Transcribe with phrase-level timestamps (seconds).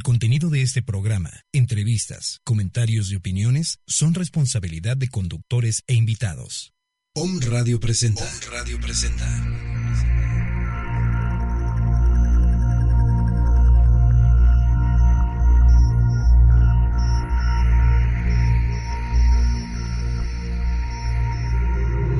[0.00, 6.72] El contenido de este programa, entrevistas, comentarios y opiniones son responsabilidad de conductores e invitados.
[7.14, 8.22] Om Radio presenta.
[8.22, 9.26] Om Radio presenta.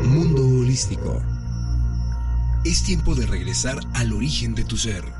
[0.05, 1.25] Mundo holístico.
[2.67, 5.20] Es tiempo de regresar al origen de tu ser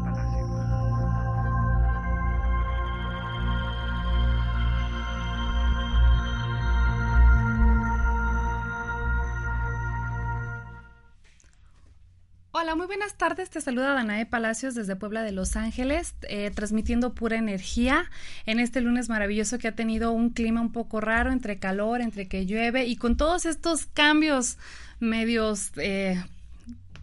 [12.75, 13.49] Muy buenas tardes.
[13.49, 18.05] Te saluda Danae Palacios desde Puebla de Los Ángeles, eh, transmitiendo pura energía
[18.45, 22.29] en este lunes maravilloso que ha tenido un clima un poco raro, entre calor, entre
[22.29, 24.57] que llueve y con todos estos cambios
[25.01, 26.23] medios, eh,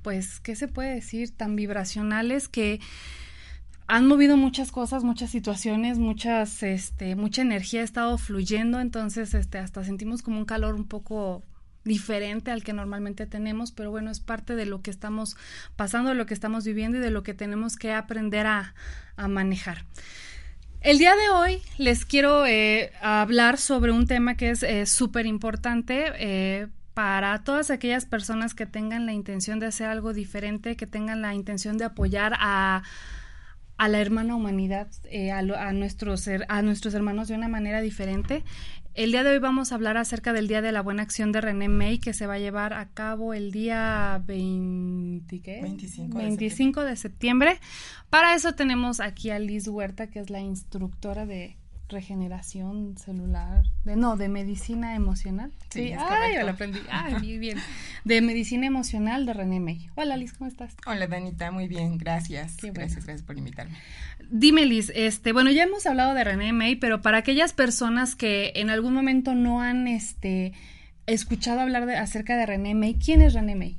[0.02, 1.36] pues, ¿qué se puede decir?
[1.36, 2.80] Tan vibracionales que
[3.86, 9.58] han movido muchas cosas, muchas situaciones, muchas, este, mucha energía ha estado fluyendo, entonces, este,
[9.58, 11.42] hasta sentimos como un calor un poco
[11.88, 15.36] diferente al que normalmente tenemos, pero bueno, es parte de lo que estamos
[15.74, 18.74] pasando, de lo que estamos viviendo y de lo que tenemos que aprender a,
[19.28, 19.84] manejar.
[20.80, 25.26] El día de hoy les quiero eh, hablar sobre un tema que es eh, súper
[25.26, 30.86] importante eh, para todas aquellas personas que tengan la intención de hacer algo diferente, que
[30.86, 32.84] tengan la intención de apoyar a,
[33.76, 34.86] a la hermana humanidad,
[35.32, 38.44] a, nuestros, a nuestros hermanos de una manera diferente.
[38.98, 41.40] El día de hoy vamos a hablar acerca del Día de la Buena Acción de
[41.40, 47.60] René May, que se va a llevar a cabo el día 25, de septiembre.
[48.10, 51.57] Para eso tenemos aquí a Liz Huerta, que es la instructora de
[51.88, 55.52] regeneración celular, de no, de medicina emocional.
[55.70, 56.80] Sí, ay, yo lo aprendí.
[56.90, 57.58] Ay, muy bien.
[58.04, 59.88] De medicina emocional de René May.
[59.96, 60.74] Hola Liz, ¿cómo estás?
[60.86, 62.56] Hola Danita, muy bien, gracias.
[62.62, 63.76] Gracias, gracias por invitarme.
[64.30, 68.52] Dime Liz, este, bueno, ya hemos hablado de René May, pero para aquellas personas que
[68.56, 70.52] en algún momento no han este
[71.06, 73.78] escuchado hablar de, acerca de René May, ¿quién es René May?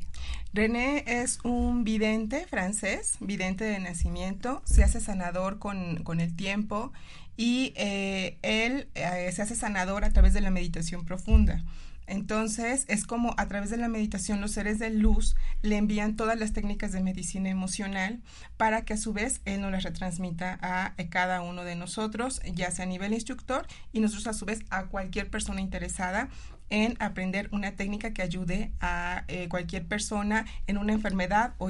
[0.52, 6.92] René es un vidente francés, vidente de nacimiento, se hace sanador con, con el tiempo
[7.40, 11.64] y eh, él eh, se hace sanador a través de la meditación profunda.
[12.06, 16.38] Entonces, es como a través de la meditación los seres de luz le envían todas
[16.38, 18.20] las técnicas de medicina emocional
[18.58, 22.72] para que a su vez él nos las retransmita a, cada uno de nosotros, ya
[22.72, 26.28] sea a nivel instructor y nosotros a su vez a cualquier persona interesada
[26.70, 31.70] en aprender una técnica que ayude a eh, cualquier persona en una enfermedad o,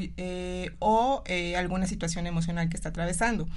[0.79, 1.23] o
[1.57, 3.47] alguna situación emocional que está atravesando.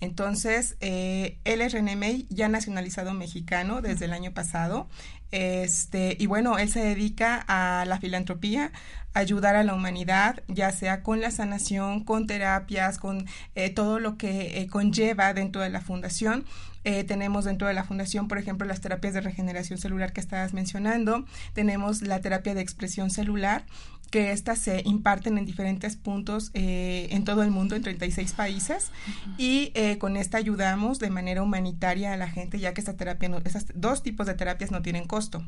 [0.00, 4.88] Entonces, eh, él es René May, ya nacionalizado mexicano desde el año pasado.
[5.30, 8.72] Este, y bueno, él se dedica a la filantropía,
[9.14, 14.16] ayudar a la humanidad, ya sea con la sanación, con terapias, con eh, todo lo
[14.16, 16.44] que eh, conlleva dentro de la fundación.
[16.82, 21.26] tenemos dentro de la fundación, por ejemplo, las terapias de regeneración celular que estabas mencionando.
[21.52, 23.64] Tenemos la terapia de expresión celular,
[24.10, 28.90] que estas se imparten en diferentes puntos eh, en todo el mundo, en 36 países,
[29.38, 33.28] y eh, con esta ayudamos de manera humanitaria a la gente, ya que esta terapia,
[33.28, 35.44] no, esas dos tipos de terapias no tienen costo.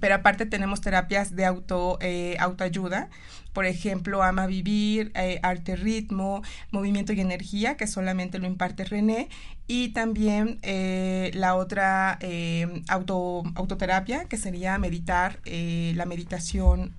[0.00, 3.08] Pero aparte tenemos terapias de auto, eh, autoayuda,
[3.52, 9.28] por ejemplo, Ama Vivir, eh, Arte Ritmo, Movimiento y Energía, que solamente lo imparte René,
[9.66, 12.18] y también eh, la otra
[12.88, 16.94] auto, autoterapia, que sería meditar, la meditación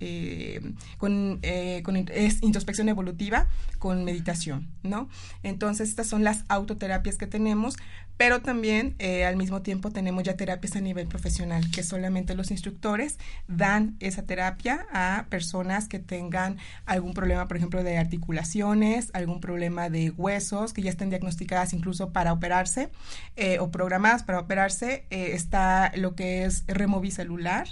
[0.98, 1.42] con,
[1.84, 3.48] con introspección evolutiva
[3.80, 5.10] con meditación, ¿no?
[5.42, 7.78] Entonces, estas son las autoterapias que tenemos,
[8.20, 12.52] pero también eh, al mismo tiempo tenemos ya terapias a nivel profesional, que solamente los
[12.52, 19.40] instructores dan esa terapia a personas que tengan algún problema, por ejemplo, de articulaciones, algún
[19.40, 22.90] problema de huesos, que ya estén diagnosticadas incluso para operarse
[23.38, 25.06] eh, o programadas para operarse.
[25.12, 27.70] Eh, está lo que es removicelular,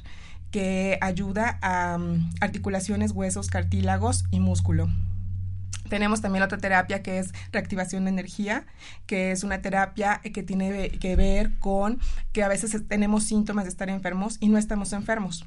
[0.52, 4.88] que ayuda a mm, articulaciones, huesos, cartílagos y músculo.
[5.90, 8.66] Tenemos también otra terapia que es reactivación de energía,
[9.06, 12.00] que es una terapia que tiene que ver con
[12.34, 15.46] que a veces tenemos síntomas de estar enfermos y no estamos enfermos.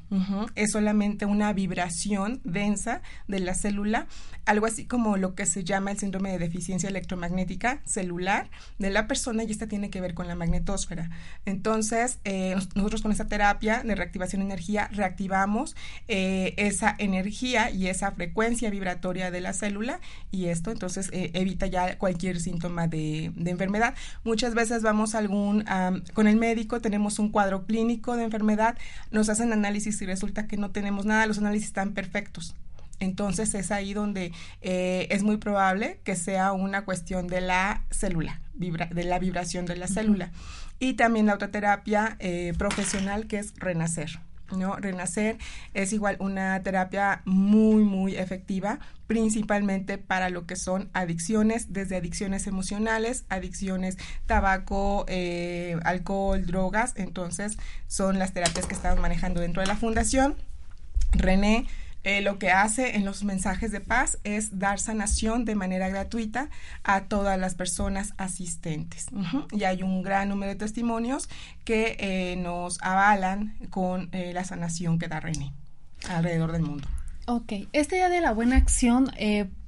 [0.55, 4.07] Es solamente una vibración densa de la célula,
[4.47, 9.07] algo así como lo que se llama el síndrome de deficiencia electromagnética celular de la
[9.07, 11.11] persona y esta tiene que ver con la magnetosfera.
[11.45, 15.77] Entonces, eh, nosotros con esa terapia de reactivación de energía reactivamos
[16.09, 20.01] eh, esa energía y esa frecuencia vibratoria de la célula
[20.31, 23.95] y esto entonces eh, evita ya cualquier síntoma de, enfermedad.
[24.25, 25.65] Muchas veces vamos a algún,
[26.15, 28.79] con el médico, tenemos un cuadro clínico de enfermedad,
[29.11, 32.55] nos hacen análisis y resulta que no tenemos nada, los análisis están perfectos.
[33.01, 38.41] Entonces es ahí donde eh, es muy probable que sea una cuestión de la célula,
[38.55, 40.31] de la vibración de la célula.
[40.79, 44.21] Y también la otra terapia eh, profesional que es renacer.
[44.57, 44.77] ¿No?
[44.77, 45.39] Renacer
[45.75, 52.47] es igual una terapia muy, muy efectiva, principalmente para lo que son adicciones, desde adicciones
[52.47, 56.95] emocionales, adicciones tabaco, eh, alcohol, drogas.
[56.97, 60.37] Entonces, son las terapias que estamos manejando dentro de la fundación.
[61.13, 61.67] René
[62.03, 66.49] eh, lo que hace en los mensajes de paz es dar sanación de manera gratuita
[66.83, 69.07] a todas las personas asistentes.
[69.53, 71.29] Y hay un gran número de testimonios
[71.65, 75.53] que eh, nos avalan con eh, la sanación que da René
[76.09, 76.89] alrededor del mundo.
[77.27, 79.11] Ok, este Día de la Buena Acción,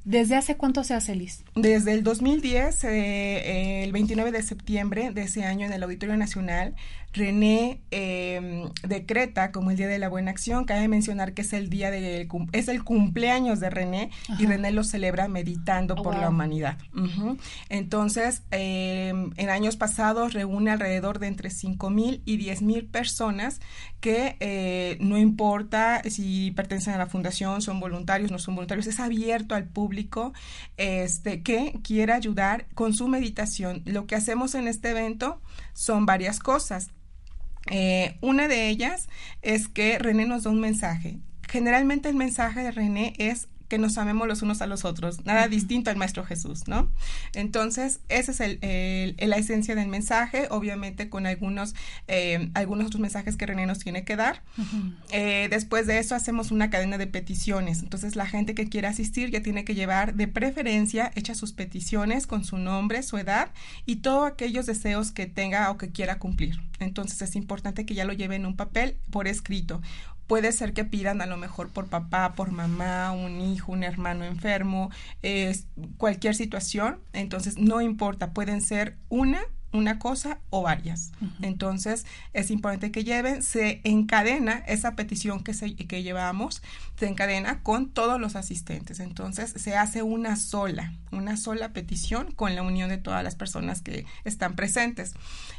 [0.04, 1.44] ¿desde hace cuánto se hace, Liz?
[1.54, 6.74] Desde el 2010, el 29 de septiembre de ese año en el Auditorio Nacional,
[7.12, 10.64] René em, decreta como el Día de la Buena Acción.
[10.64, 14.82] Cabe mencionar que es el día de es el cumpleaños de René y René lo
[14.82, 16.78] celebra meditando oh, por la humanidad.
[17.68, 23.60] Entonces, em, en años pasados reúne alrededor de entre 5 mil y 10 mil personas
[24.00, 29.00] que eh, no importa si pertenecen a la fundación, son voluntarios, no son voluntarios, es
[29.00, 30.32] abierto al público
[30.76, 33.82] este, que quiera ayudar con su meditación.
[33.84, 35.40] Lo que hacemos en este evento
[35.72, 36.90] son varias cosas.
[37.70, 39.08] Eh, una de ellas
[39.42, 41.18] es que René nos da un mensaje.
[41.48, 45.48] Generalmente el mensaje de René es que nos amemos los unos a los otros, nada
[45.48, 46.92] distinto al Maestro Jesús, ¿no?
[47.32, 51.74] Entonces, esa es el, la esencia del mensaje, obviamente con algunos,
[52.06, 54.42] eh, algunos otros mensajes que René nos tiene que dar.
[55.10, 59.30] Eh, después de eso hacemos una cadena de peticiones, entonces la gente que quiera asistir
[59.30, 63.52] ya tiene que llevar de preferencia, hecha sus peticiones con su nombre, su edad
[63.86, 66.60] y todos aquellos deseos que tenga o que quiera cumplir.
[66.78, 69.80] Entonces es importante que ya lo lleve en un papel por escrito
[70.32, 74.24] puede ser que pidan a lo mejor por papá, por mamá, un hijo, un hermano
[74.24, 74.90] enfermo,
[75.98, 77.00] cualquier situación.
[77.12, 79.42] Entonces, no importa, pueden ser una
[79.72, 81.12] una cosa o varias.
[81.42, 86.62] Entonces, es importante que lleven, se encadena esa petición que, se, que llevamos,
[86.98, 89.00] se encadena con todos los asistentes.
[89.00, 93.82] Entonces, se hace una sola, una sola petición con la unión de todas las personas
[93.82, 95.12] que están presentes.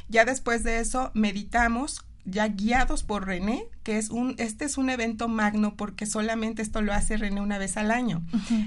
[0.08, 4.90] Ya después de eso, meditamos ya guiados por René, que es un, este es un
[4.90, 8.22] evento magno porque solamente esto lo hace René una vez al año.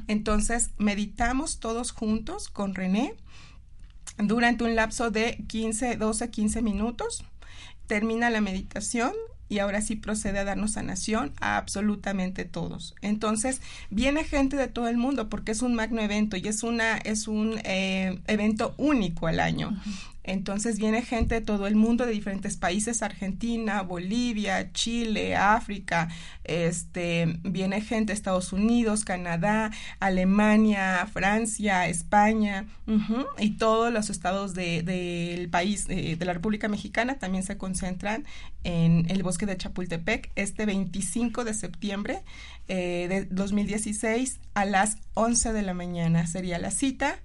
[0.08, 3.16] Entonces, meditamos todos juntos con René
[4.18, 7.24] durante un lapso de 15, 12, 15 minutos.
[7.88, 9.12] Termina la meditación
[9.50, 12.96] y ahora sí procede a darnos sanación a absolutamente todos.
[13.02, 16.98] Entonces, viene gente de todo el mundo porque es un magno evento y es una
[16.98, 19.82] es un eh, evento único al año.
[20.28, 26.10] Entonces viene gente de todo el mundo, de diferentes países, Argentina, Bolivia, Chile, África,
[26.44, 32.68] este, viene gente de Estados Unidos, Canadá, Alemania, Francia, España,
[33.38, 38.26] y todos los estados del país, de la República Mexicana, también se concentran
[38.64, 42.22] en el bosque de Chapultepec este 25 de septiembre
[42.68, 46.28] eh, de 2016 a las 11 de la mañana.
[46.28, 47.20] Sería la cita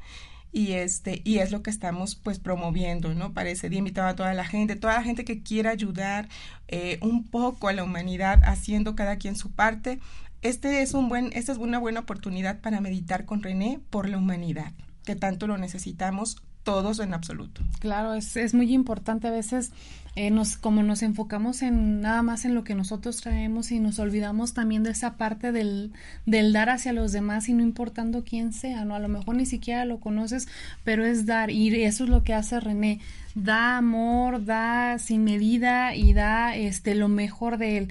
[0.52, 4.34] y este y es lo que estamos pues promoviendo no parece día invitado a toda
[4.34, 6.28] la gente toda la gente que quiera ayudar
[6.68, 9.99] eh, un poco a la humanidad haciendo cada quien su parte.
[10.42, 14.18] Este es un buen esta es una buena oportunidad para meditar con René por la
[14.18, 14.73] humanidad
[15.04, 17.62] que tanto lo necesitamos todos en absoluto.
[17.81, 19.73] Claro, es, es muy importante a veces,
[20.14, 23.99] eh, nos, como nos enfocamos en nada más en lo que nosotros traemos y nos
[23.99, 25.92] olvidamos también de esa parte del,
[26.26, 28.95] del dar hacia los demás y no importando quién sea, ¿no?
[28.95, 30.49] A lo mejor ni siquiera lo conoces,
[30.85, 33.00] pero es dar y eso es lo que hace René,
[33.35, 37.88] da amor, da sin medida y da este lo mejor de él.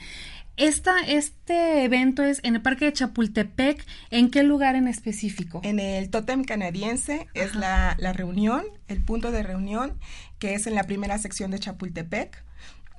[0.57, 3.85] Esta, este evento es en el Parque de Chapultepec.
[4.09, 5.61] ¿En qué lugar en específico?
[5.63, 9.97] En el Totem Canadiense es la, reunión, el punto de reunión,
[10.39, 12.43] que es en la primera sección de Chapultepec.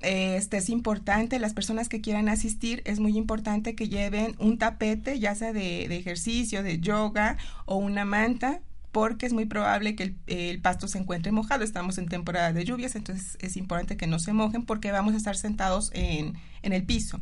[0.00, 5.20] Este es importante, las personas que quieran asistir, es muy importante que lleven un tapete,
[5.20, 8.60] ya sea de, de ejercicio, de yoga o una manta
[8.92, 11.64] porque es muy probable que el, pasto se encuentre mojado.
[11.64, 15.16] Estamos en temporada de lluvias, entonces es importante que no se mojen porque vamos a
[15.16, 17.20] estar sentados en, en el piso.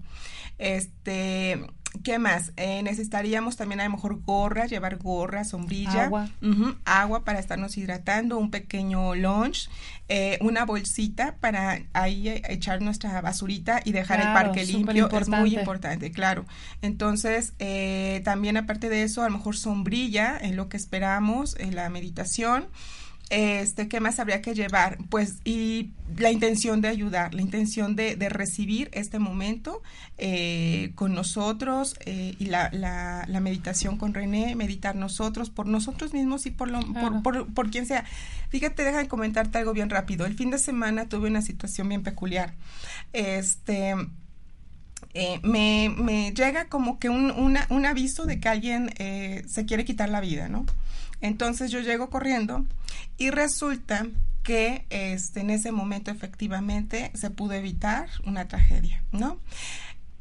[0.58, 1.64] Este,
[2.04, 2.52] ¿Qué más?
[2.56, 6.28] Eh, necesitaríamos también a lo mejor gorra, llevar gorra, sombrilla, Agua.
[6.84, 9.68] agua para estarnos hidratando, un pequeño lunch,
[10.08, 15.08] eh, una bolsita para ahí eh, echar nuestra basurita y dejar Claro, el parque limpio.
[15.08, 16.44] Es muy importante, claro.
[16.80, 21.74] Entonces, eh, también aparte de eso, a lo mejor sombrilla en lo que esperamos, en
[21.74, 22.66] la meditación.
[23.30, 24.98] Este, ¿qué más habría que llevar?
[25.08, 29.82] Pues, y la intención de ayudar, la intención de, de recibir este momento
[30.18, 36.12] eh, con nosotros eh, y la, la, la meditación con René, meditar nosotros, por nosotros
[36.12, 37.22] mismos y por, lo, Claro.
[37.22, 38.04] por, por, por quien sea.
[38.48, 40.26] Fíjate, déjame comentarte algo bien rápido.
[40.26, 42.54] El fin de semana tuve una situación bien peculiar.
[43.12, 43.94] Este,
[45.14, 49.66] eh, me, me llega como que un, una- un aviso de que alguien eh, se
[49.66, 50.66] quiere quitar la vida, ¿no?
[51.20, 52.64] Entonces yo llego corriendo
[53.18, 54.06] y resulta
[54.42, 59.38] que este, en ese momento efectivamente se pudo evitar una tragedia, ¿no?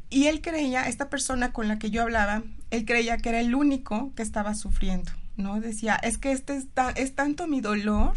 [0.10, 3.54] Y él creía, esta persona con la que yo hablaba, él creía que era el
[3.56, 5.60] único que estaba sufriendo, ¿no?
[5.62, 8.14] Decía, es que este es, ta- es tanto mi dolor,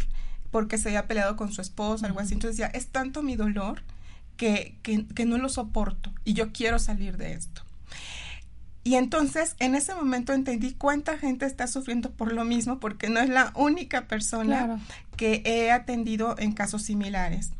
[0.51, 3.81] porque se había peleado con su esposa, algo así, entonces decía, es tanto mi dolor
[4.37, 7.63] que, que, que no lo soporto y yo quiero salir de esto.
[8.83, 13.19] Y entonces en ese momento entendí cuánta gente está sufriendo por lo mismo, porque no
[13.21, 14.79] es la única persona Claro.
[15.15, 17.51] que he atendido en casos similares.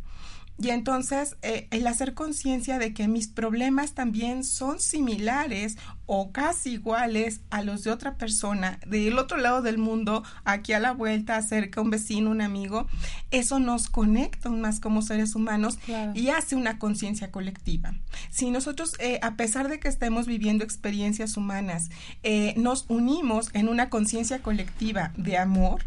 [0.60, 6.74] Y entonces eh, el hacer conciencia de que mis problemas también son similares o casi
[6.74, 11.42] iguales a los de otra persona del otro lado del mundo, aquí a la vuelta,
[11.42, 12.88] cerca, un vecino, un amigo,
[13.32, 16.12] eso nos conecta más como seres humanos Claro.
[16.14, 17.94] y hace una conciencia colectiva.
[18.30, 21.90] Si nosotros, eh, a pesar de que estemos viviendo experiencias humanas,
[22.22, 25.84] eh, nos unimos en una conciencia colectiva de amor,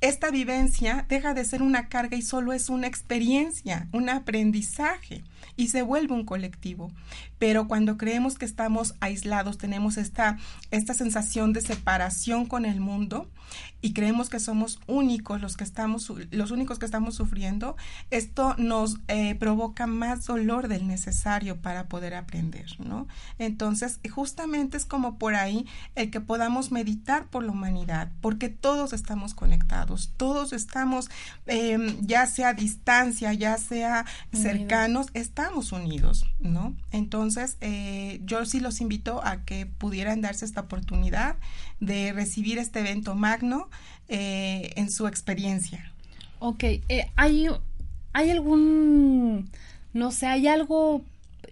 [0.00, 5.24] esta vivencia deja de ser una carga y solo es una experiencia, un aprendizaje
[5.56, 6.90] y se vuelve un colectivo.
[7.38, 10.38] Pero cuando creemos que estamos aislados, tenemos esta,
[10.70, 13.28] esta sensación de separación con el mundo
[13.80, 17.76] y creemos que somos únicos los que estamos, los únicos que estamos sufriendo,
[18.10, 23.06] esto nos eh, provoca más dolor del necesario para poder aprender, ¿no?
[23.38, 28.92] Entonces, justamente es como por ahí el que podamos meditar por la humanidad, porque todos
[28.92, 31.08] estamos conectados, todos estamos,
[31.46, 36.74] eh, ya sea a distancia, ya sea cercanos, estamos unidos, ¿no?
[36.90, 41.36] Entonces, eh, yo sí los invito a que pudieran darse esta oportunidad
[41.80, 43.68] de recibir este evento magno
[44.08, 45.92] eh, en su experiencia.
[46.38, 47.46] Ok, eh, ¿hay,
[48.12, 49.50] ¿hay algún,
[49.92, 51.02] no sé, hay algo,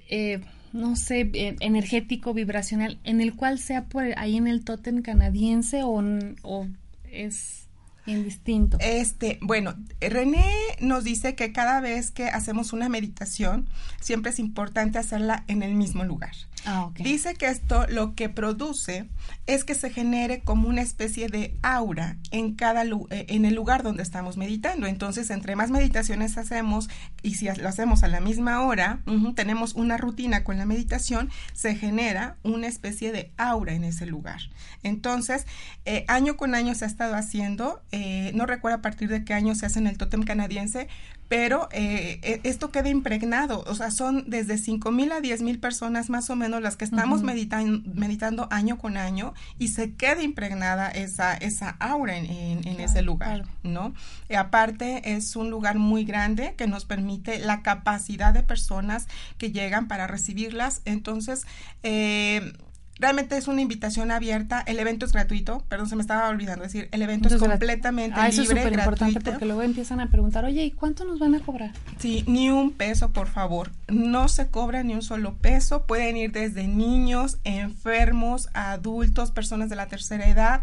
[0.08, 0.40] eh,
[0.72, 5.82] no sé, eh, energético, vibracional, en el cual sea por ahí en el tótem canadiense
[5.82, 6.02] o,
[6.42, 6.66] o
[7.12, 7.65] es
[8.06, 8.78] indistinto?
[8.80, 10.44] Este, bueno, René
[10.80, 13.68] nos dice que cada vez que hacemos una meditación,
[14.00, 16.32] siempre es importante hacerla en el mismo lugar.
[16.64, 16.98] ah, ok.
[16.98, 19.08] Dice que esto lo que produce
[19.46, 23.82] es que se genere como una especie de aura en cada eh, en el lugar
[23.82, 24.86] donde estamos meditando.
[24.86, 26.88] Entonces, entre más meditaciones hacemos
[27.22, 29.00] y si lo hacemos a la misma hora,
[29.34, 34.40] tenemos una rutina con la meditación, se genera una especie de aura en ese lugar.
[34.82, 35.46] Entonces,
[35.84, 39.32] eh, año con año se ha estado haciendo, eh, no recuerdo a partir de qué
[39.34, 40.86] año se hace en el tótem canadiense,
[41.28, 45.58] pero eh, eh, esto queda impregnado, o sea, son desde 5 mil a 10 mil
[45.58, 50.22] personas más o menos las que estamos meditan- meditando año con año y se queda
[50.22, 53.48] impregnada esa, esa aura en, en- en Claro, ese lugar, claro.
[53.64, 53.94] ¿no?
[54.28, 59.50] Y aparte es un lugar muy grande que nos permite la capacidad de personas que
[59.50, 61.44] llegan para recibirlas, entonces...
[61.82, 62.52] Eh,
[62.98, 66.88] Realmente es una invitación abierta, el evento es gratuito, perdón, se me estaba olvidando decir,
[66.92, 70.08] el evento es Entonces, completamente Ah, eso es libre, súper importante porque luego empiezan a
[70.08, 71.72] preguntar, oye, ¿y cuánto nos van a cobrar?
[71.98, 73.70] Sí, ni un peso, por favor.
[73.88, 75.84] No se cobra ni un solo peso.
[75.86, 80.62] Pueden ir desde niños, enfermos, adultos, personas de la tercera edad.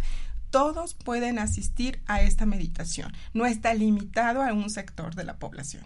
[0.50, 3.12] Todos pueden asistir a esta meditación.
[3.34, 5.84] No está limitado a un sector de la población.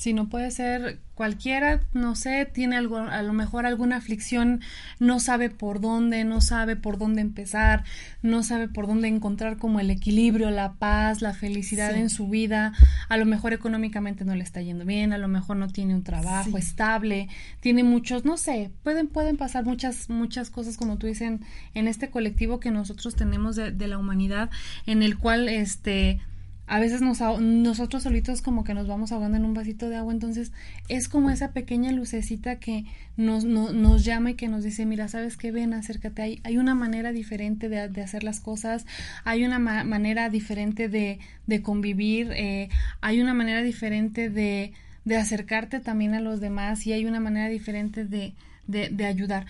[0.00, 4.62] Si no puede ser cualquiera, no sé, tiene algo, a lo mejor alguna aflicción,
[4.98, 7.84] no sabe por dónde, no sabe por dónde empezar,
[8.22, 12.00] no sabe por dónde encontrar como el equilibrio, la paz, la felicidad Sí.
[12.00, 12.72] en su vida.
[13.10, 16.02] A lo mejor económicamente no le está yendo bien, a lo mejor no tiene un
[16.02, 16.56] trabajo Sí.
[16.56, 17.28] estable,
[17.60, 21.42] tiene muchos, no sé, pueden, pueden pasar muchas, muchas cosas, como tú dicen,
[21.74, 24.48] en este colectivo que nosotros tenemos de, de la humanidad,
[24.86, 26.20] en el cual este
[26.70, 30.12] a veces nos, nosotros solitos como que nos vamos ahogando en un vasito de agua,
[30.12, 30.52] entonces
[30.88, 32.84] es como esa pequeña lucecita que
[33.16, 35.50] nos, no- nos llama y que nos dice, mira, ¿sabes qué?
[35.50, 38.86] Ven, acércate, hay, hay una manera diferente de, de hacer las cosas,
[39.24, 42.68] hay una ma- manera diferente de, de convivir, eh,
[43.00, 44.72] hay una manera diferente de,
[45.04, 48.32] de acercarte también a los demás y hay una manera diferente de,
[48.68, 49.46] de ayudar.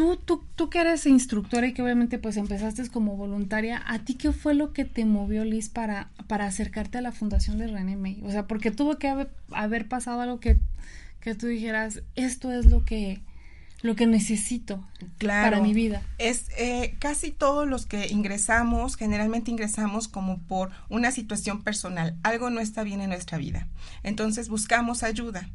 [0.00, 4.14] Tú, tú, tú que eres instructora y que obviamente pues empezaste como voluntaria, ¿a ti
[4.14, 7.96] qué fue lo que te movió, Liz, para, para acercarte a la fundación de René
[7.96, 8.22] May?
[8.24, 10.58] O sea, porque tuvo que haber, haber pasado algo que,
[11.20, 13.20] que tú dijeras, esto es lo que,
[13.82, 14.82] lo que necesito
[15.20, 16.02] para mi vida.
[16.16, 22.48] Es eh, casi todos los que ingresamos, generalmente ingresamos como por una situación personal, algo
[22.48, 23.68] no está bien en nuestra vida.
[24.02, 25.50] Entonces buscamos ayuda.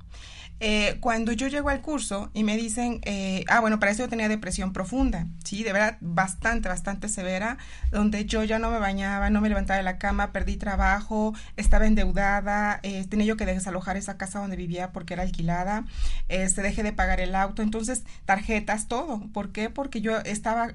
[0.62, 4.10] Eh, cuando yo llego al curso y me dicen, eh, ah, bueno, para eso yo
[4.10, 7.58] tenía depresión profunda, sí, de verdad, bastante, bastante severa,
[7.92, 11.88] donde yo ya no me bañaba, no me levantaba de la cama, perdí trabajo, estaba
[11.88, 15.86] endeudada, eh, tenía yo que desalojar esa casa donde vivía porque era alquilada,
[16.30, 19.28] este, dejé de pagar el auto, entonces, tarjetas, todo.
[19.34, 19.70] ¿Por qué?
[19.70, 20.70] Porque yo estaba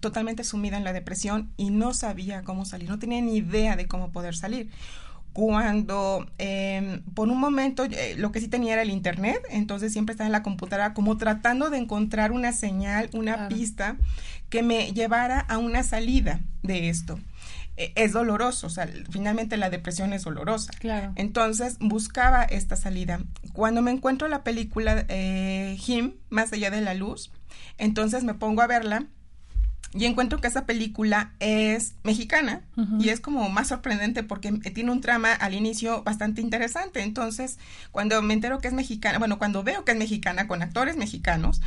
[0.00, 3.88] totalmente sumida en la depresión y no sabía cómo salir, no tenía ni idea de
[3.88, 4.70] cómo poder salir
[5.32, 10.12] cuando em, por un momento eh, lo que sí tenía era el internet, entonces siempre
[10.12, 13.96] estaba en la computadora como tratando de encontrar una señal, una pista
[14.50, 17.18] que me llevara a una salida de esto.
[17.78, 20.72] E, es doloroso, o sea, finalmente la depresión es dolorosa.
[20.78, 21.12] Claro.
[21.16, 23.20] Entonces buscaba esta salida.
[23.54, 27.32] Cuando me encuentro la película eh, Him, Más allá de la luz,
[27.78, 29.06] entonces me pongo a verla
[29.94, 32.62] y encuentro que esa película es mexicana
[32.98, 37.02] y es como más sorprendente porque tiene un trama al inicio bastante interesante.
[37.02, 37.58] Entonces,
[37.90, 41.60] cuando me entero que es mexicana, bueno, cuando veo que es mexicana con actores mexicanos,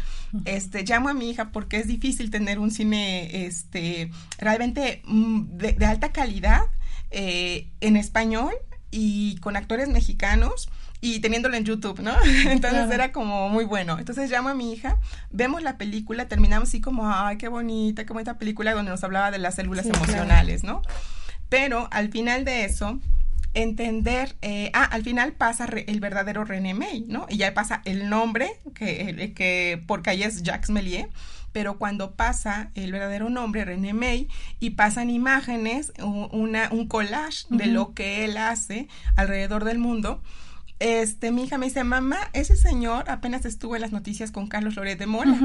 [0.46, 5.86] este, llamo a mi hija porque es difícil tener un cine, este, realmente mm, de,
[5.86, 6.63] alta calidad
[7.12, 8.53] eh, en español
[8.89, 10.70] y con actores mexicanos
[11.01, 12.13] y teniéndolo en YouTube, ¿no?
[12.49, 13.99] Entonces era como muy bueno.
[13.99, 14.97] Entonces llamo a mi hija,
[15.29, 19.31] vemos la película, terminamos así como, ay, qué bonita, qué bonita película donde nos hablaba
[19.31, 20.81] de las células emocionales, ¿no?
[21.49, 22.99] Pero al final de eso,
[23.53, 27.25] entender, eh, ah, al final pasa el verdadero René May, ¿no?
[27.29, 31.07] Y ya pasa el nombre, que, que porque ahí es Jacques Méliès,
[31.51, 34.27] pero cuando pasa el verdadero nombre, René May,
[34.59, 40.21] y pasan imágenes, una, un collage de lo que él hace alrededor del mundo,
[40.79, 44.75] este, mi hija me dice, mamá, ese señor apenas estuvo en las noticias con Carlos
[44.75, 45.39] Loret de Mola.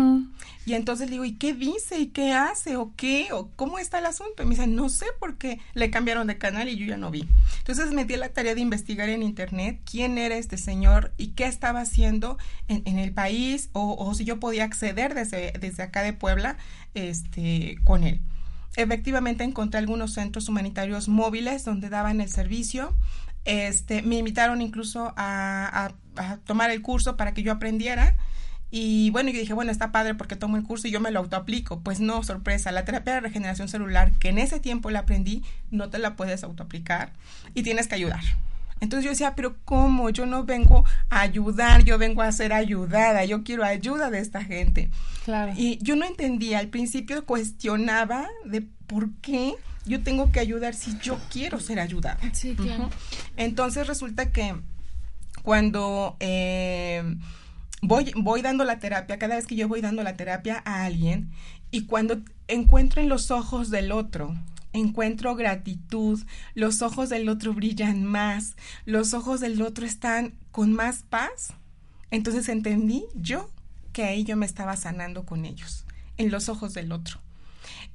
[0.66, 2.00] Y entonces le digo, ¿y qué dice?
[2.00, 2.76] ¿Y qué hace?
[2.76, 3.28] ¿O qué?
[3.32, 4.42] ¿O cómo está el asunto?
[4.42, 7.10] Y me dice, no sé por qué le cambiaron de canal y yo ya no
[7.10, 7.28] vi.
[7.58, 11.44] Entonces me di la tarea de investigar en internet quién era este señor y qué
[11.44, 16.12] estaba haciendo en, el país o, o, si yo podía acceder desde, desde acá de
[16.12, 16.56] Puebla
[16.94, 18.20] este, con él.
[18.76, 22.94] Efectivamente encontré algunos centros humanitarios móviles donde daban el servicio.
[23.44, 25.92] Este, me invitaron incluso a,
[26.44, 28.14] tomar el curso para que yo aprendiera.
[28.70, 31.20] Y bueno, yo dije, bueno, está padre porque tomo el curso y yo me lo
[31.20, 31.80] autoaplico.
[31.80, 35.90] Pues no, sorpresa, la terapia de regeneración celular, que en ese tiempo la aprendí, no
[35.90, 37.12] te la puedes autoaplicar
[37.54, 38.20] y tienes que ayudar.
[38.80, 40.08] Entonces yo decía, pero ¿cómo?
[40.10, 44.42] Yo no vengo a ayudar, yo vengo a ser ayudada, yo quiero ayuda de esta
[44.42, 44.90] gente.
[45.24, 45.52] Claro.
[45.56, 49.54] Y yo no entendía, al principio cuestionaba de por qué
[49.86, 52.18] yo tengo que ayudar si yo quiero ser ayudada.
[52.32, 52.90] Sí, claro.
[53.36, 54.54] Entonces resulta que
[55.42, 57.16] cuando eh,
[57.82, 61.30] voy, voy dando la terapia, cada vez que yo voy dando la terapia a alguien,
[61.70, 64.34] y cuando encuentro en los ojos del otro,
[64.72, 66.20] encuentro gratitud,
[66.54, 71.54] los ojos del otro brillan más, los ojos del otro están con más paz,
[72.10, 73.50] entonces entendí yo
[73.92, 75.84] que ahí yo me estaba sanando con ellos,
[76.16, 77.20] en los ojos del otro.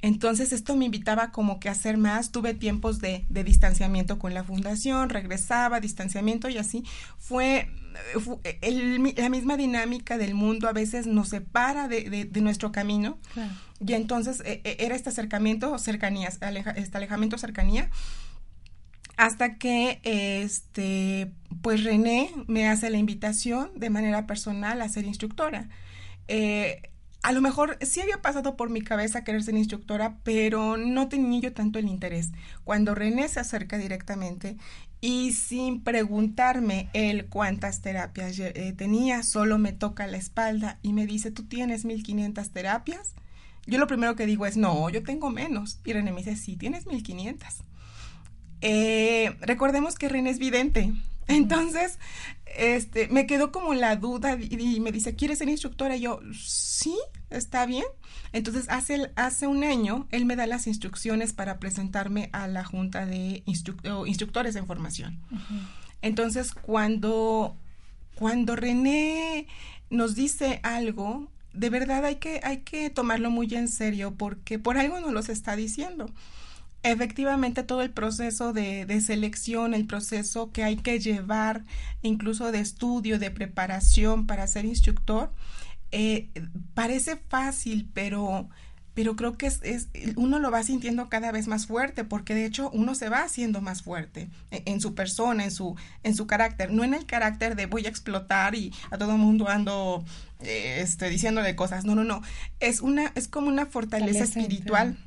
[0.05, 4.35] Entonces esto me invitaba como que a hacer más, tuve tiempos de, de distanciamiento con
[4.35, 6.83] la fundación, regresaba, distanciamiento y así.
[7.17, 7.71] Fue,
[9.17, 13.17] la misma dinámica del mundo a veces nos separa de, de, nuestro camino.
[13.83, 16.37] Y entonces e, e, era este acercamiento, cercanías,
[16.75, 17.89] este alejamiento, cercanía.
[19.17, 21.31] Hasta que este
[21.63, 25.67] pues René me hace la invitación de manera personal a ser instructora.
[26.27, 26.91] Eh,
[27.25, 31.39] a lo mejor sí había pasado por mi cabeza querer ser instructora, pero no tenía
[31.39, 32.29] yo tanto el interés.
[32.63, 34.57] Cuando René se acerca directamente
[35.01, 41.07] y sin preguntarme él cuántas terapias eh, tenía, solo me toca la espalda y me
[41.07, 43.15] dice, ¿tú tienes 1500 terapias?
[43.65, 45.79] Yo lo primero que digo es, no, yo tengo menos.
[45.83, 47.63] Y René me dice, sí, tienes 1500.
[48.61, 50.93] Eh, recordemos que René es vidente,
[51.27, 51.99] entonces,
[52.57, 55.95] este, me quedó como la duda y, me dice, ¿quieres ser instructora?
[55.95, 56.95] Y yo, sí,
[57.29, 57.85] está bien.
[58.31, 63.05] Entonces, hace, hace un año, él me da las instrucciones para presentarme a la Junta
[63.05, 65.19] de Instructores de Formación.
[66.01, 67.57] Entonces, cuando,
[68.15, 69.47] cuando René
[69.89, 74.77] nos dice algo, de verdad hay que, hay que tomarlo muy en serio porque por
[74.77, 76.11] algo nos los está diciendo
[76.91, 81.63] efectivamente todo el proceso de, selección, el proceso que hay que llevar,
[82.01, 85.31] incluso de estudio, de preparación para ser instructor,
[85.91, 86.29] eh,
[86.73, 88.49] parece fácil, pero
[88.93, 92.45] pero creo que es, es, uno lo va sintiendo cada vez más fuerte, porque de
[92.45, 96.27] hecho uno se va haciendo más fuerte en, en, su persona, en su, en su
[96.27, 100.05] carácter, no en el carácter de voy a explotar y a todo mundo ando
[100.39, 102.21] eh, este, diciéndole cosas, no, no, no,
[102.61, 104.97] es una, es como una fortaleza espiritual.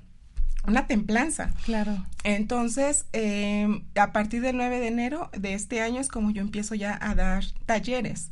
[0.68, 1.52] Una templanza.
[1.64, 2.04] Claro.
[2.24, 6.74] Entonces, eh, a partir del 9 de enero de este año es como yo empiezo
[6.74, 8.28] ya a dar talleres.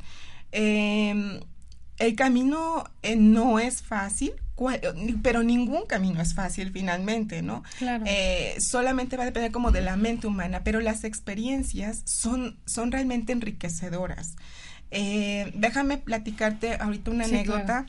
[0.52, 1.40] Eh,
[1.98, 4.32] el camino eh, no es fácil,
[5.22, 7.62] pero ningún camino es fácil finalmente, ¿no?
[7.78, 8.04] Claro.
[8.06, 12.92] Eh, solamente va a depender como de la mente humana, pero las experiencias son, son
[12.92, 14.36] realmente enriquecedoras.
[14.90, 17.86] Eh, déjame platicarte ahorita una Sí, anécdota.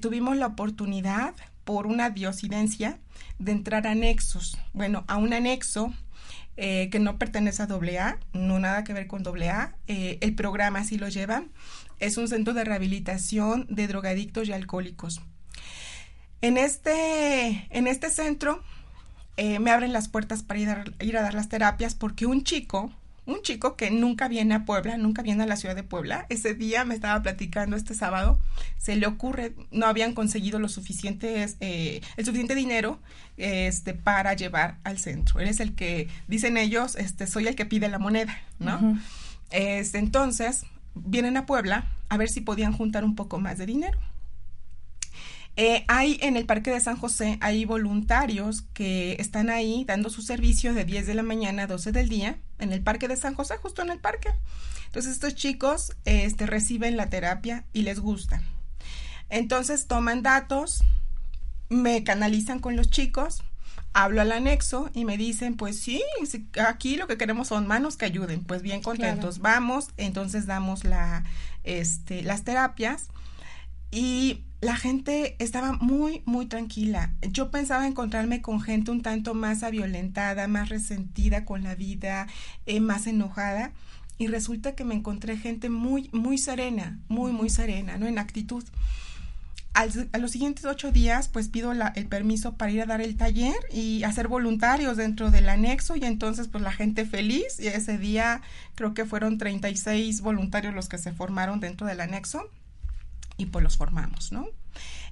[0.00, 2.98] Tuvimos la oportunidad, por una diosidencia,
[3.38, 4.58] de entrar a anexos.
[4.72, 5.92] Bueno, a un anexo
[6.56, 9.74] eh, que no pertenece a AA, no nada que ver con AA.
[9.88, 11.44] eh, el programa así lo lleva.
[11.98, 15.20] Es un centro de rehabilitación de drogadictos y alcohólicos.
[16.42, 18.62] En este, en este centro
[19.36, 22.92] eh, me abren las puertas para ir ir a dar las terapias porque un chico,
[23.26, 26.54] un chico que nunca viene a Puebla, nunca viene a la ciudad de Puebla, ese
[26.54, 28.38] día me estaba platicando este sábado,
[28.76, 32.98] se le ocurre, no habían conseguido lo suficientes, eh, el suficiente dinero
[33.36, 35.40] este, para llevar al centro.
[35.40, 38.98] Él es el que, dicen ellos, este, soy el que pide la moneda, ¿no?
[39.50, 43.98] Este, entonces, vienen a Puebla a ver si podían juntar un poco más de dinero.
[45.56, 50.20] Eh, hay en el Parque de San José, hay voluntarios que están ahí dando su
[50.20, 53.34] servicio de 10 de la mañana a 12 del día, en el Parque de San
[53.34, 54.30] José, justo en el parque.
[54.86, 58.42] Entonces estos chicos este, reciben la terapia y les gusta.
[59.28, 60.82] Entonces toman datos,
[61.68, 63.44] me canalizan con los chicos,
[63.92, 66.02] hablo al anexo y me dicen, pues sí,
[66.68, 71.22] aquí lo que queremos son manos que ayuden, pues bien contentos, vamos, entonces damos la,
[71.62, 73.06] este, las terapias
[73.92, 77.12] y la gente estaba muy, muy tranquila.
[77.30, 82.26] Yo pensaba encontrarme con gente un tanto más aviolentada, más resentida con la vida,
[82.64, 83.72] eh, más enojada.
[84.16, 88.06] Y resulta que me encontré gente muy, muy serena, muy, muy serena, ¿no?
[88.06, 88.64] En actitud.
[89.74, 93.00] Al- a los siguientes ocho días, pues pido la- el permiso para ir a dar
[93.00, 97.66] el taller y hacer voluntarios dentro del anexo y entonces pues la gente feliz y
[97.66, 98.40] ese día
[98.76, 102.48] creo que fueron 36 voluntarios los que se formaron dentro del anexo
[103.36, 104.46] y pues los formamos, ¿no?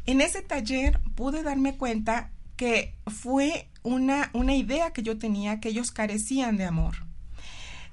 [0.07, 5.71] En ese taller pude darme cuenta que fue una, una idea que yo tenía, que
[5.71, 6.95] ellos carecían de amor.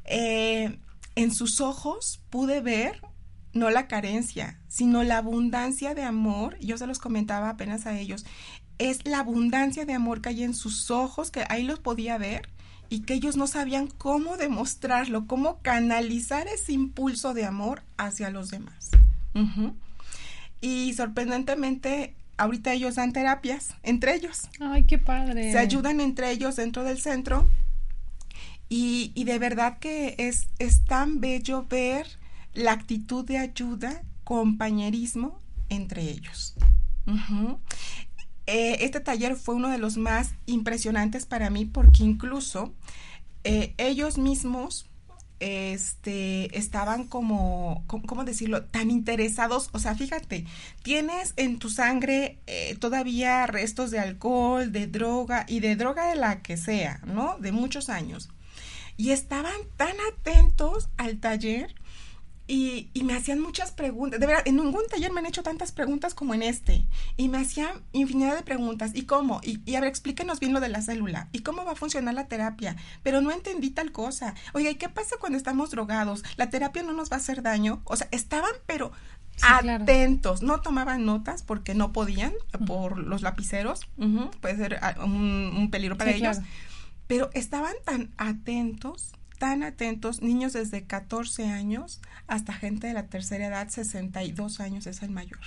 [0.06, 0.80] Eh,
[1.16, 3.02] en sus ojos pude ver
[3.54, 6.58] no la carencia, sino la abundancia de amor.
[6.60, 8.26] Yo se los comentaba apenas a ellos.
[8.78, 12.50] Es la abundancia de amor que hay en sus ojos, que ahí los podía ver
[12.90, 18.50] y que ellos no sabían cómo demostrarlo, cómo canalizar ese impulso de amor hacia los
[18.50, 18.92] demás.
[20.62, 24.50] Y sorprendentemente, ahorita ellos dan terapias entre ellos.
[24.60, 25.52] Ay, qué padre.
[25.52, 27.50] Se ayudan entre ellos dentro del centro.
[28.68, 32.08] Y, y de verdad que es, es tan bello ver
[32.54, 36.56] la actitud de ayuda, compañerismo entre ellos.
[38.46, 42.74] Eh, este taller fue uno de los más impresionantes para mí porque incluso
[43.44, 44.89] eh, ellos mismos
[45.40, 48.64] este, estaban como, ¿cómo, decirlo?
[48.66, 50.46] Tan interesados, o sea, fíjate,
[50.84, 56.16] tienes en tu sangre eh, todavía restos de alcohol, de droga y de droga de
[56.16, 57.38] la que sea, ¿no?
[57.40, 58.30] De muchos años.
[58.98, 61.74] Y estaban tan atentos al taller
[62.50, 64.20] y, y me hacían muchas preguntas.
[64.20, 66.86] De verdad, en ningún taller me han hecho tantas preguntas como en este.
[67.16, 68.92] Y me hacían infinidad de preguntas.
[68.96, 69.40] ¿Y cómo?
[69.44, 71.30] Y, y a ver, explíquenos bien lo de la célula.
[71.32, 72.76] ¿Y cómo va a funcionar la terapia?
[73.04, 74.34] Pero no entendí tal cosa.
[74.54, 76.24] Oiga, ¿y qué pasa cuando estamos drogados?
[76.38, 77.82] ¿La terapia no nos va a hacer daño?
[77.86, 78.92] O sea, estaban, pero
[79.36, 79.84] Sí, claro.
[79.84, 80.42] atentos.
[80.42, 82.34] No tomaban notas porque no podían
[82.68, 83.82] por los lapiceros.
[84.42, 86.38] Puede ser ah, un, un peligro para Sí, ellos.
[86.40, 86.52] claro.
[87.08, 93.48] Pero estaban tan atentos, tan atentos, niños desde 14 años hasta gente de la tercera
[93.48, 95.42] edad, 62 años es el mayor,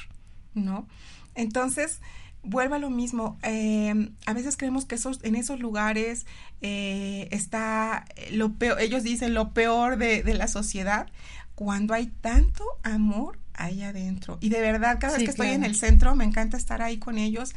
[0.55, 0.89] ¿no?
[1.37, 2.01] Entonces,
[2.43, 3.39] vuelve a lo mismo.
[3.45, 6.27] eh, a veces creemos que esos, en esos lugares
[6.63, 11.09] eh, está lo peor, ellos dicen lo peor de, de la sociedad,
[11.55, 14.39] cuando hay tanto amor ahí adentro.
[14.41, 16.99] Y de verdad, cada Sí, vez que estoy en el centro, me encanta estar ahí
[16.99, 17.55] con ellos.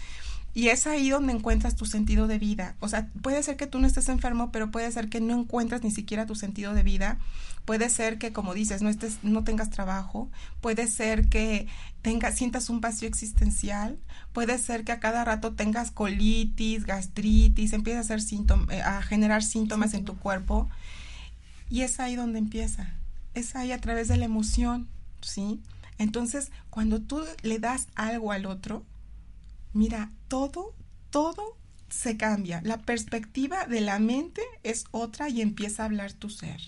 [0.56, 2.76] Y es ahí donde encuentras tu sentido de vida.
[2.80, 5.84] O sea, puede ser que tú no estés enfermo, pero puede ser que no encuentres
[5.84, 7.20] ni siquiera tu sentido de vida.
[7.66, 10.30] Puede ser que, como dices, no estés, no tengas trabajo.
[10.62, 11.68] Puede ser que
[12.02, 13.98] tengas, sientas un vacío existencial.
[14.32, 18.22] Puede ser que a cada rato tengas colitis, gastritis, empieza a hacer
[18.72, 20.70] eh, a generar síntomas en tu cuerpo.
[21.70, 22.94] Y es ahí donde empieza.
[23.34, 24.88] Es ahí a través de la emoción,
[25.20, 25.60] ¿sí?
[25.98, 28.84] Entonces, cuando tú le das algo al otro,
[29.76, 30.74] mira, todo,
[31.12, 31.58] todo
[31.90, 32.62] se cambia.
[32.64, 36.62] La perspectiva de la mente es otra y empieza a hablar tu ser.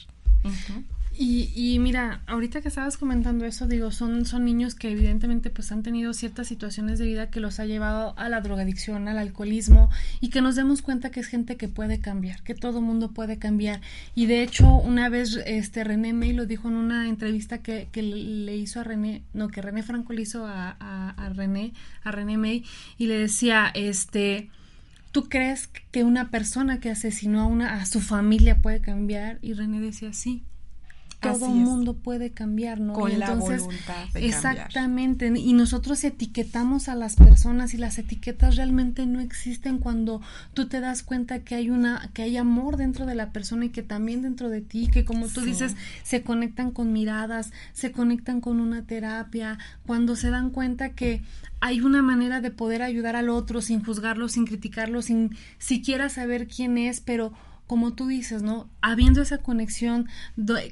[1.19, 5.71] Y, y, mira, ahorita que estabas comentando eso, digo, son, son niños que evidentemente pues
[5.71, 9.89] han tenido ciertas situaciones de vida que los ha llevado a la drogadicción, al alcoholismo,
[10.21, 13.39] y que nos demos cuenta que es gente que puede cambiar, que todo mundo puede
[13.39, 13.81] cambiar.
[14.13, 18.03] Y de hecho, una vez este René May lo dijo en una entrevista que, que
[18.03, 22.11] le hizo a René, no, que René Franco le hizo a, a, a René, a
[22.11, 22.63] René May,
[22.99, 24.51] y le decía, este,
[25.11, 29.39] ¿tú crees que una persona que asesinó a una, a su familia puede cambiar?
[29.41, 30.43] Y René decía, sí
[31.19, 32.93] todo mundo puede cambiar, ¿no?
[32.93, 35.31] Con la voluntad de Exactamente.
[35.35, 40.21] Y nosotros etiquetamos a las personas y las etiquetas realmente no existen cuando
[40.53, 43.69] tú te das cuenta que hay una, que hay amor dentro de la persona y
[43.69, 48.39] que también dentro de ti, que como tú dices, se conectan con miradas, se conectan
[48.39, 51.23] con una terapia, cuando se dan cuenta que
[51.59, 56.47] hay una manera de poder ayudar al otro sin juzgarlo, sin criticarlo, sin siquiera saber
[56.47, 57.33] quién es, pero
[57.67, 58.67] como tú dices, ¿no?
[58.81, 60.07] Habiendo esa conexión,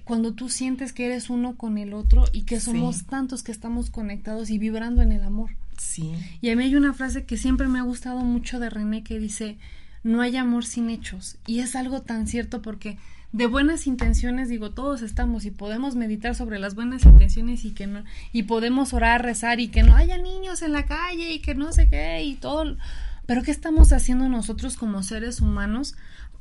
[0.06, 3.90] cuando tú sientes que eres uno con el otro y que somos tantos que estamos
[3.90, 5.52] conectados y vibrando en el amor.
[5.78, 6.14] Sí.
[6.42, 9.20] Y a mí hay una frase que siempre me ha gustado mucho de René que
[9.20, 9.58] dice,
[10.04, 11.38] no hay amor sin hechos.
[11.46, 12.98] Y es algo tan cierto porque
[13.34, 17.88] de buenas intenciones, digo, todos estamos y podemos meditar sobre las buenas intenciones y que
[17.88, 21.56] no, y podemos orar, rezar y que no haya niños en la calle y que
[21.56, 22.78] no sé qué y todo.
[23.26, 25.96] Pero ¿qué estamos haciendo nosotros como seres humanos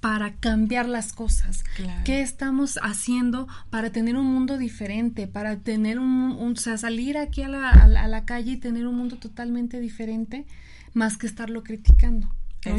[0.04, 1.64] para cambiar las cosas?
[2.04, 5.26] ¿Qué estamos haciendo para tener un mundo diferente?
[5.26, 8.98] Para tener un, o sea, salir aquí a la, a, la, calle y tener un
[8.98, 10.44] mundo totalmente diferente,
[10.92, 12.28] más que estarlo criticando.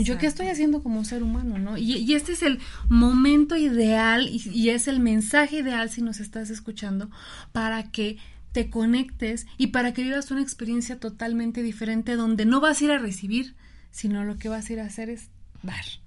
[0.03, 1.79] ¿Yo qué estoy haciendo como ser humano, no?
[1.79, 2.59] Y, y este es el
[2.89, 7.09] momento ideal y, y es el mensaje ideal si nos estás escuchando
[7.51, 8.19] para que
[8.51, 12.91] te conectes y para que vivas una experiencia totalmente diferente donde no vas a ir
[12.91, 13.55] a recibir,
[13.89, 15.29] sino lo que vas a ir a hacer es
[15.63, 16.04] dar.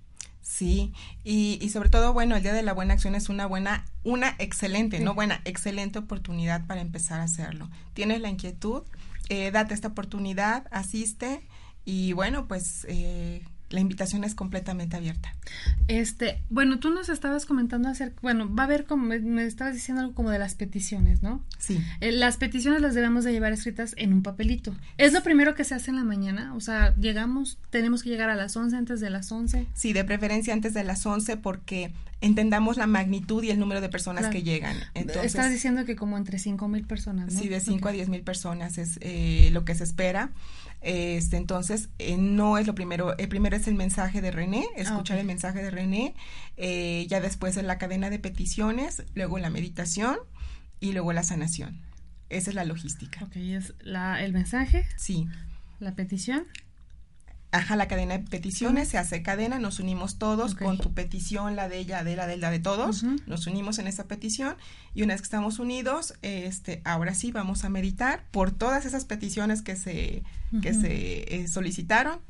[0.48, 3.84] Sí, y, y, sobre todo, bueno, el Día de la Buena Acción es una buena,
[4.02, 7.68] una excelente, no buena, excelente oportunidad para empezar a hacerlo.
[7.92, 8.82] Tienes la inquietud,
[9.28, 11.46] eh, date esta oportunidad, asiste
[11.84, 15.34] y bueno, pues eh, la invitación es completamente abierta.
[15.88, 20.02] Este, bueno, tú nos estabas comentando acerca, bueno, va a haber como, me, estabas diciendo
[20.02, 21.42] algo como de las peticiones, ¿no?
[21.58, 21.78] Sí.
[22.00, 24.74] Eh, las peticiones las debemos de llevar escritas en un papelito.
[24.96, 26.54] ¿Es lo primero que se hace en la mañana?
[26.54, 29.66] O sea, llegamos, tenemos que llegar a las 11 antes de las 11.
[29.74, 33.88] Sí, de preferencia antes de las 11 porque entendamos la magnitud y el número de
[33.88, 34.76] personas que llegan.
[34.94, 37.40] Entonces, Estás diciendo que como entre 5 mil personas, ¿no?
[37.40, 40.30] Sí, de 5 a 10 mil personas es eh, lo que se espera.
[40.80, 43.16] Este, entonces, eh, no es lo primero.
[43.18, 46.14] El primero es el mensaje de René, escuchar el mensaje de René.
[46.56, 50.16] Eh, ya después es la cadena de peticiones, luego la meditación
[50.80, 51.82] y luego la sanación.
[52.28, 53.24] Esa es la logística.
[53.24, 54.86] Ok, es la, el mensaje.
[54.96, 55.26] Sí.
[55.80, 56.46] La petición.
[57.50, 61.68] Ajá, la cadena de peticiones, se hace cadena, nos unimos todos con tu petición, la
[61.68, 64.56] de ella, de la de la de todos, nos unimos en esa petición
[64.94, 69.06] y una vez que estamos unidos, este, ahora sí vamos a meditar por todas esas
[69.06, 70.22] peticiones que se,
[70.60, 72.20] que se eh, solicitaron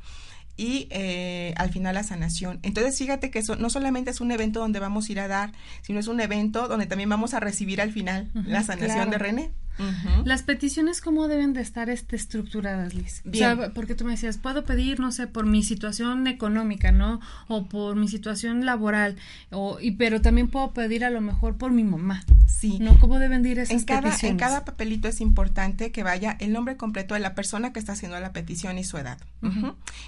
[0.55, 2.59] y eh, al final la sanación.
[2.63, 5.51] Entonces fíjate que eso no solamente es un evento donde vamos a ir a dar,
[5.81, 9.51] sino es un evento donde también vamos a recibir al final la sanación de René.
[10.25, 13.23] Las peticiones, ¿cómo deben de estar este, estructuradas, Liz?
[13.27, 17.19] O sea, porque tú me decías, puedo pedir, no sé, por mi situación económica, ¿no?
[17.47, 19.15] O por mi situación laboral,
[19.51, 22.23] o, y, pero también puedo pedir a lo mejor por mi mamá.
[22.47, 22.77] Sí.
[22.79, 22.99] ¿No?
[22.99, 24.31] ¿Cómo deben de ir esas en cada, peticiones?
[24.31, 27.93] En cada papelito es importante que vaya el nombre completo de la persona que está
[27.93, 29.17] haciendo la petición y su edad.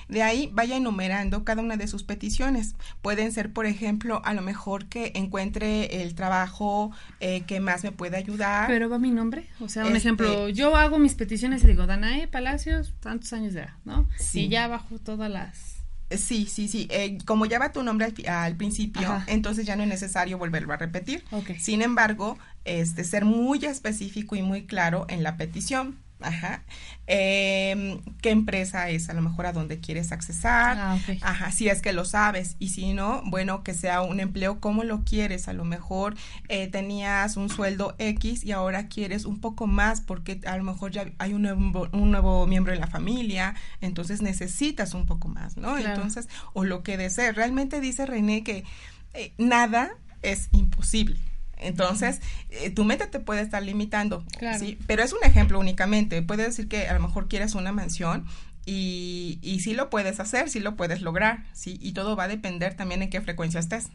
[0.09, 2.75] De ahí vaya enumerando cada una de sus peticiones.
[3.01, 7.91] Pueden ser, por ejemplo, a lo mejor que encuentre el trabajo eh, que más me
[7.91, 8.67] puede ayudar.
[8.67, 9.45] Pero va mi nombre.
[9.61, 13.53] O sea, un ejemplo, este yo hago mis peticiones y digo, Danae Palacios, tantos años
[13.53, 14.07] de edad, ¿no?
[14.17, 14.41] Sí.
[14.41, 15.77] Y ya bajo todas las...
[16.09, 16.87] Sí, sí, sí.
[16.89, 20.77] Eh, como ya va tu nombre al, principio, entonces ya no es necesario volverlo a
[20.77, 21.23] repetir.
[21.31, 21.57] Okay.
[21.57, 25.97] Sin embargo, este, ser muy específico y muy claro en la petición.
[26.21, 26.63] Ajá.
[27.07, 29.09] Eh, ¿Qué empresa es?
[29.09, 30.77] A lo mejor a dónde quieres accesar.
[30.79, 32.55] Ah, Ajá, si es que lo sabes.
[32.59, 35.47] Y si no, bueno, que sea un empleo como lo quieres.
[35.47, 36.15] A lo mejor
[36.47, 40.91] eh, tenías un sueldo X y ahora quieres un poco más porque a lo mejor
[40.91, 43.55] ya hay un nuevo, un nuevo miembro en la familia.
[43.81, 45.77] Entonces necesitas un poco más, ¿no?
[45.77, 47.35] Entonces, o lo que desees.
[47.35, 48.63] Realmente dice René que
[49.13, 51.19] eh, nada es imposible.
[51.61, 52.19] Entonces,
[52.49, 54.25] eh, tu mente te puede estar limitando,
[54.59, 54.77] ¿sí?
[54.87, 56.21] Pero es un ejemplo únicamente.
[56.21, 58.25] Puede decir que a lo mejor quieres una mansión
[58.65, 61.77] y, y sí lo puedes hacer, sí lo puedes lograr, ¿sí?
[61.81, 63.87] Y todo va a depender también en qué frecuencia estés.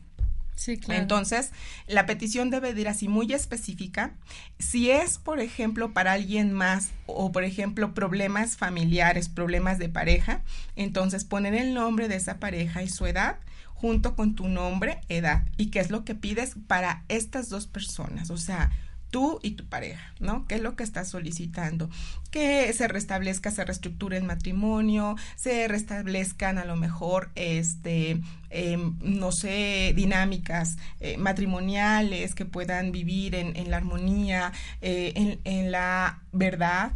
[0.57, 1.03] Sí, claro.
[1.03, 1.51] Entonces,
[1.87, 4.15] la petición debe ir así muy específica.
[4.59, 10.41] Si es, por ejemplo, para alguien más o, por ejemplo, problemas familiares, problemas de pareja,
[10.75, 13.37] entonces poner el nombre de esa pareja y su edad
[13.77, 18.31] junto con tu nombre, edad y qué es lo que pides para estas dos personas.
[18.31, 18.71] O sea,
[19.11, 20.47] tú y tu pareja, ¿no?
[20.47, 21.89] ¿Qué es lo que estás solicitando?
[22.31, 29.33] Que se restablezca, se reestructure el matrimonio, se restablezcan a lo mejor, este, em, no
[29.33, 36.23] sé, dinámicas eh, matrimoniales que puedan vivir en, en la armonía, eh, en, en la
[36.33, 36.93] verdad,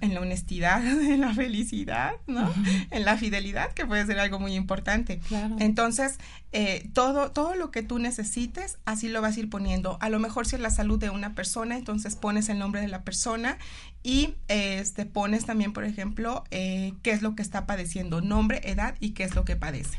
[0.00, 2.52] en la honestidad, en la felicidad, ¿no?
[2.90, 5.20] En la fidelidad, que puede ser algo muy importante.
[5.58, 6.18] Entonces,
[6.52, 9.98] eh, todo, todo lo que tú necesites, así lo vas a ir poniendo.
[10.00, 12.88] A lo mejor si es la salud de una persona, entonces pones el nombre de
[12.88, 13.58] la persona
[14.02, 18.94] y este, pones también, por ejemplo, eh, qué es lo que está padeciendo, nombre, edad
[19.00, 19.98] y qué es lo que padece.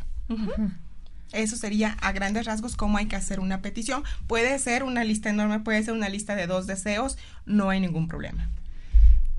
[1.31, 4.03] Eso sería a grandes rasgos cómo hay que hacer una petición.
[4.27, 8.07] Puede ser una lista enorme, puede ser una lista de dos deseos, no hay ningún
[8.07, 8.49] problema.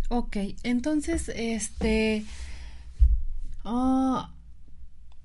[0.08, 2.24] Ok, entonces, este...
[3.64, 4.30] Ah,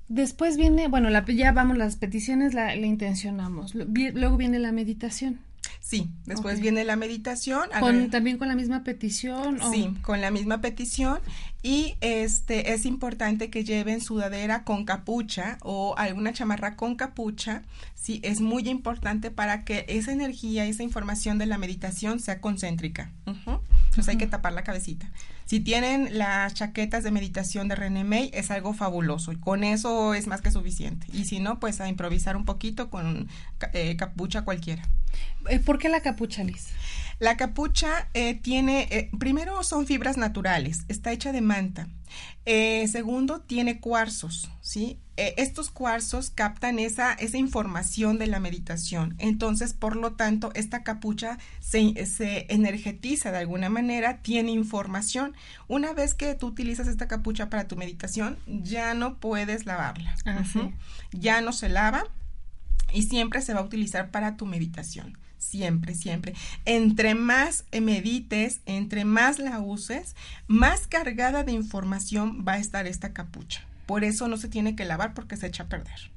[0.08, 3.76] después viene, bueno, la, ya vamos, las peticiones la, intencionamos.
[3.76, 5.40] Luego viene la meditación.
[5.80, 7.64] Sí, después viene la meditación.
[7.80, 9.60] Con, también con la misma petición.
[9.72, 11.20] Sí, con la misma petición.
[11.64, 17.64] Y este es importante que lleven sudadera con capucha o alguna chamarra con capucha.
[17.94, 23.12] Sí, es muy importante para que esa energía, esa información de la meditación sea concéntrica.
[23.92, 25.12] Entonces hay que tapar la cabecita.
[25.44, 30.14] Si tienen las chaquetas de meditación de René May, es algo fabuloso y con eso
[30.14, 31.08] es más que suficiente.
[31.12, 33.28] Y si no, pues a improvisar un poquito con
[33.74, 34.88] eh, capucha cualquiera.
[35.50, 36.68] Eh, ¿Por qué la capucha, Liz?
[37.20, 41.90] La capucha eh, tiene, primero son fibras naturales, está hecha de manta.
[42.46, 45.00] segundo, tiene cuarzos, ¿sí?
[45.22, 49.14] Eh, estos cuarzos captan esa, esa información de la meditación.
[49.20, 55.36] Entonces, por lo tanto, esta capucha se, se, energetiza de alguna manera, tiene información.
[55.68, 60.16] Una vez que tú utilizas esta capucha para tu meditación, ya no puedes lavarla.
[60.26, 60.44] Ah,
[61.12, 62.06] ya no se lava
[62.92, 65.20] y siempre se va a utilizar para tu meditación.
[65.38, 66.34] Siempre, siempre.
[66.66, 70.16] Entre más medites, entre más la uses,
[70.48, 73.68] más cargada de información va a estar esta capucha.
[73.92, 76.14] Por eso no se tiene que lavar porque se echa a perder.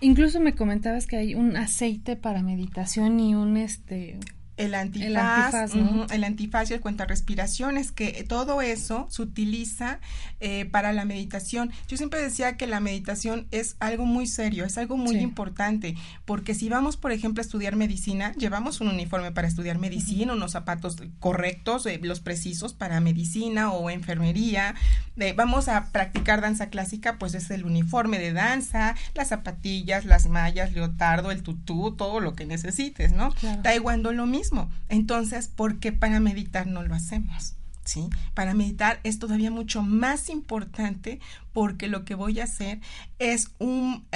[0.00, 4.20] Incluso me comentabas que hay un aceite para meditación y un este
[4.56, 5.74] el antifaz,
[6.10, 9.98] el antifaz, y el cuenta respiraciones, que todo eso se utiliza
[10.40, 11.70] eh, para la meditación.
[11.88, 15.94] Yo siempre decía que la meditación es algo muy serio, es algo muy importante,
[16.26, 20.52] porque si vamos, por ejemplo, a estudiar medicina, llevamos un uniforme para estudiar medicina, unos
[20.52, 24.74] zapatos correctos, eh, los precisos para medicina o enfermería.
[25.16, 30.28] Eh, vamos a practicar danza clásica, pues es el uniforme de danza, las zapatillas, las
[30.28, 33.34] mallas, leotardo, el tutú, todo lo que necesites, ¿no?
[33.62, 34.41] Taekwondo lo mismo
[34.88, 37.54] entonces, ¿por qué para meditar no lo hacemos?
[37.84, 38.08] ¿Sí?
[38.34, 41.18] Para meditar es todavía mucho más importante
[41.52, 42.80] porque lo que voy a hacer
[43.18, 44.06] es un,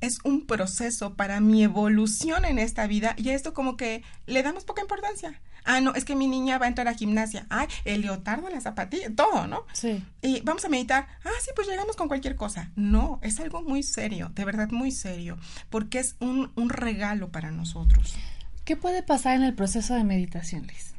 [0.00, 4.42] es un proceso para mi evolución en esta vida y a esto como que le
[4.42, 5.40] damos poca importancia.
[5.64, 7.46] Ah, no, es que mi niña va a entrar a gimnasia.
[7.48, 9.64] Ay, el leotardo, la zapatilla, todo, ¿no?
[9.72, 10.04] Sí.
[10.20, 11.06] Y vamos a meditar.
[11.24, 12.70] Ah, sí, pues llegamos con cualquier cosa.
[12.74, 15.38] No, es algo muy serio, de verdad muy serio,
[15.70, 18.16] porque es un, un regalo para nosotros.
[18.64, 20.94] ¿Qué puede pasar en el proceso de meditación, Liz?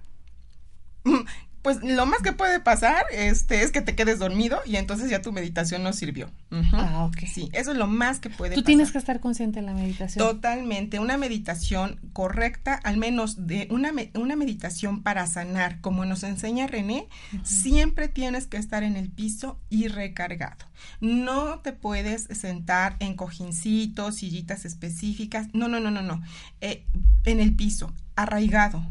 [1.64, 5.22] pues lo más que puede pasar este, es que te quedes dormido y entonces ya
[5.22, 6.30] tu meditación no sirvió.
[6.74, 7.26] Ah, ok.
[7.26, 8.64] Sí, eso es lo más que puede pasar.
[8.64, 10.28] Tú tienes que estar consciente en la meditación.
[10.28, 11.00] Totalmente.
[11.00, 17.08] Una meditación correcta, al menos de una, una meditación para sanar, como nos enseña René,
[17.44, 20.66] siempre tienes que estar en el piso y recargado.
[21.00, 25.48] No te puedes sentar en cojincitos, sillitas específicas.
[25.54, 26.22] No, no, no, no, no.
[26.60, 26.86] Eh,
[27.24, 28.86] en el piso, arraigado.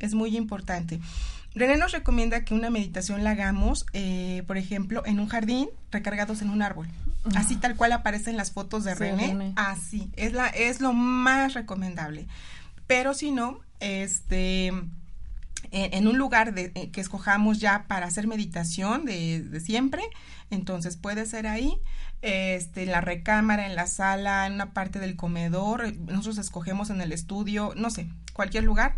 [0.00, 1.00] Es muy importante.
[1.58, 6.42] René nos recomienda que una meditación la hagamos, eh, por ejemplo, en un jardín, recargados
[6.42, 6.88] en un árbol.
[7.34, 9.52] Así tal cual aparecen las fotos de René.
[9.56, 12.26] Así, es, la, es lo más recomendable.
[12.86, 14.72] Pero si no, este,
[15.72, 20.02] en, un lugar de, eh, que escojamos ya para hacer meditación de, de, siempre,
[20.50, 21.78] entonces puede ser ahí,
[22.22, 27.00] este, en la recámara, en la sala, en una parte del comedor, nosotros escogemos en
[27.00, 28.96] el estudio, no sé, cualquier lugar,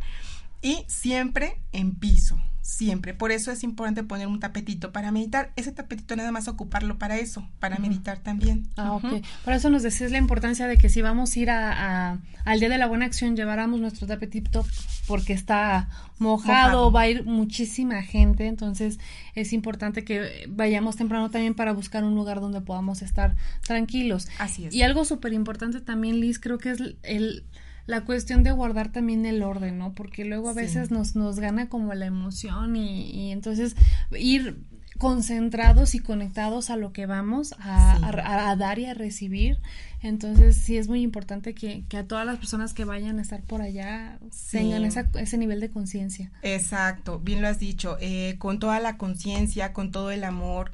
[0.63, 2.39] y siempre en piso
[2.71, 3.15] siempre.
[3.15, 5.51] Por eso es importante poner un tapetito para meditar.
[5.57, 8.69] Ese tapetito nada más ocuparlo para eso, para meditar también.
[8.77, 9.25] Ah, ok.
[9.45, 12.69] Por eso nos decís la importancia de que si vamos a ir a, al Día
[12.69, 14.65] de la Buena Acción, lleváramos nuestro tapetito
[15.09, 15.89] porque está
[16.19, 19.01] mojado, va a ir muchísima gente, entonces
[19.35, 23.35] es importante que vayamos temprano también para buscar un lugar donde podamos estar
[23.67, 24.29] tranquilos.
[24.39, 24.75] Así es.
[24.75, 27.45] Y algo súper importante también, Liz, creo que es el
[27.91, 29.93] la cuestión de guardar también el orden, ¿no?
[29.95, 33.75] Porque luego a veces nos, nos gana como la emoción y, y entonces
[34.13, 34.65] ir
[35.01, 39.59] concentrados y conectados a lo que vamos a, dar y a recibir.
[40.03, 43.61] Entonces sí es muy importante que, a todas las personas que vayan a estar por
[43.61, 44.19] allá
[44.51, 46.31] tengan ese nivel de conciencia.
[46.43, 50.73] Exacto, bien lo has dicho, eh, con toda la conciencia, con todo el amor.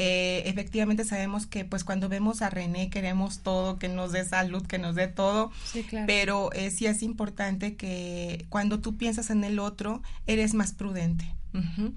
[0.00, 4.64] Eh, efectivamente sabemos que pues cuando vemos a René queremos todo, que nos dé salud,
[4.64, 6.06] que nos dé todo, sí, claro.
[6.06, 11.34] pero eh, sí es importante que cuando tú piensas en el otro eres más prudente.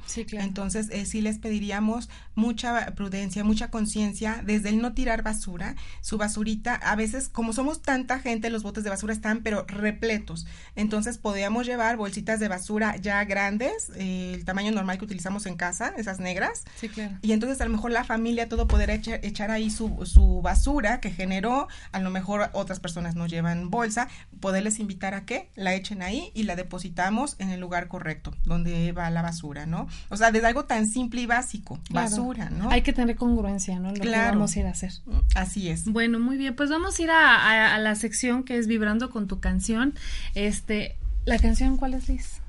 [0.05, 0.45] Sí, claro.
[0.45, 6.17] Entonces, eh, sí les pediríamos mucha prudencia, mucha conciencia, desde el no tirar basura, su
[6.17, 10.47] basurita, a veces, como somos tanta gente, los botes de basura están, pero repletos.
[10.75, 15.55] Entonces, podríamos llevar bolsitas de basura ya grandes, eh, el tamaño normal que utilizamos en
[15.55, 16.63] casa, esas negras.
[16.79, 17.17] Sí, claro.
[17.21, 21.11] Y entonces, a lo mejor la familia, todo poder echar, ahí su, su basura que
[21.11, 24.07] generó, a lo mejor otras personas no llevan bolsa,
[24.39, 28.91] poderles invitar a que la echen ahí y la depositamos en el lugar correcto, donde
[28.91, 29.40] va la basura.
[29.65, 29.87] ¿No?
[30.09, 32.69] O sea, desde algo tan simple y básico, basura, ¿no?
[32.69, 33.89] Hay que tener congruencia, ¿no?
[33.89, 34.31] Lo claro.
[34.31, 34.91] que vamos a ir a hacer.
[35.35, 35.85] Así es.
[35.85, 39.39] Bueno, muy bien, pues vamos a ir a, la sección que es Vibrando con tu
[39.39, 39.95] canción.
[40.35, 42.41] Este, ¿la canción cuál es, Liz?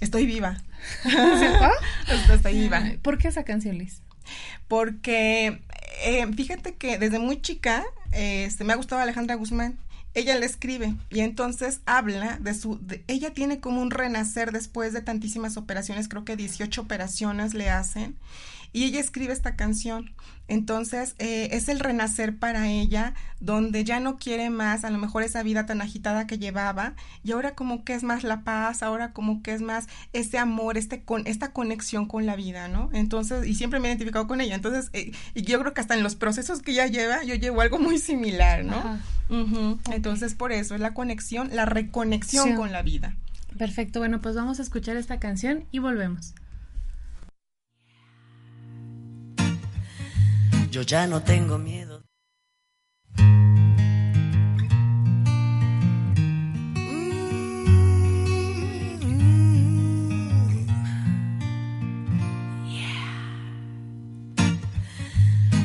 [0.00, 0.58] Estoy viva.
[1.02, 1.70] ¿Cierto?
[2.32, 2.82] Estoy viva.
[3.02, 4.00] ¿Por qué esa canción, Liz?
[4.68, 5.62] Porque
[6.04, 9.78] eh, fíjate que desde muy chica este, me ha gustado Alejandra Guzmán
[10.14, 15.02] ella le escribe y entonces habla de su, ella tiene como un renacer después de
[15.02, 18.16] tantísimas operaciones, creo que 18 operaciones le hacen,
[18.74, 20.12] y ella escribe esta canción.
[20.46, 25.22] Entonces eh, es el renacer para ella, donde ya no quiere más a lo mejor
[25.22, 29.12] esa vida tan agitada que llevaba, y ahora como que es más la paz, ahora
[29.12, 32.90] como que es más ese amor, este con, esta conexión con la vida, ¿no?
[32.92, 34.56] Entonces, y siempre me he identificado con ella.
[34.56, 37.60] Entonces, eh, y yo creo que hasta en los procesos que ella lleva, yo llevo
[37.60, 39.00] algo muy similar, ¿no?
[39.92, 43.14] Entonces, por eso es la conexión, la reconexión con la vida.
[43.56, 46.34] Perfecto, bueno, pues vamos a escuchar esta canción y volvemos.
[50.74, 52.02] Yo ya no tengo miedo.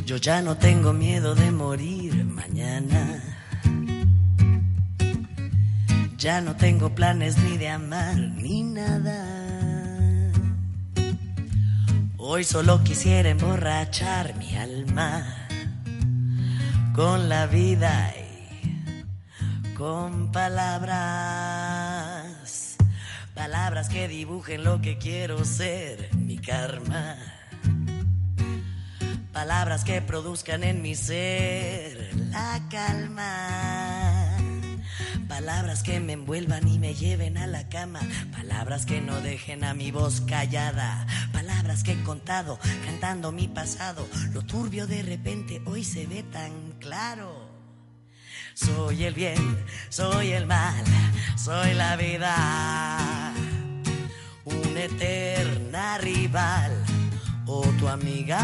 [0.05, 3.19] Yo ya no tengo miedo de morir mañana.
[6.19, 9.48] Ya no tengo planes ni de amar ni nada.
[12.21, 15.47] Hoy solo quisiera emborrachar mi alma
[16.93, 20.97] con la vida y con palabras.
[23.33, 27.15] Palabras que dibujen lo que quiero ser, mi karma.
[29.31, 34.18] Palabras que produzcan en mi ser la calma
[35.39, 38.01] Palabras que me envuelvan y me lleven a la cama.
[38.33, 41.07] Palabras que no dejen a mi voz callada.
[41.31, 44.05] Palabras que he contado cantando mi pasado.
[44.33, 47.47] Lo turbio de repente hoy se ve tan claro.
[48.53, 50.83] Soy el bien, soy el mal,
[51.37, 53.31] soy la vida.
[54.43, 56.83] Una eterna rival
[57.45, 58.41] o tu amiga.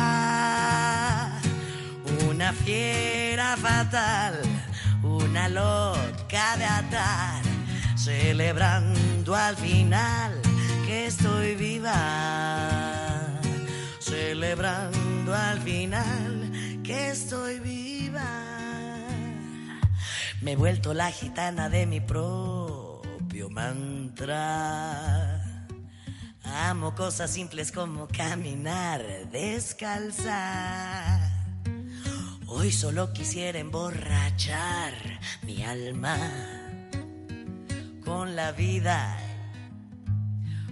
[2.25, 4.54] Una fiera fatal
[5.35, 7.43] una loca de atar,
[7.97, 10.31] celebrando al final
[10.85, 11.91] que estoy viva,
[13.99, 16.51] celebrando al final
[16.83, 18.23] que estoy viva.
[20.41, 25.43] Me he vuelto la gitana de mi propio mantra.
[26.45, 29.01] Amo cosas simples como caminar
[29.33, 31.34] descalza
[32.47, 34.93] Hoy solo quisiera emborrachar
[35.41, 36.15] mi alma
[38.03, 39.17] con la vida,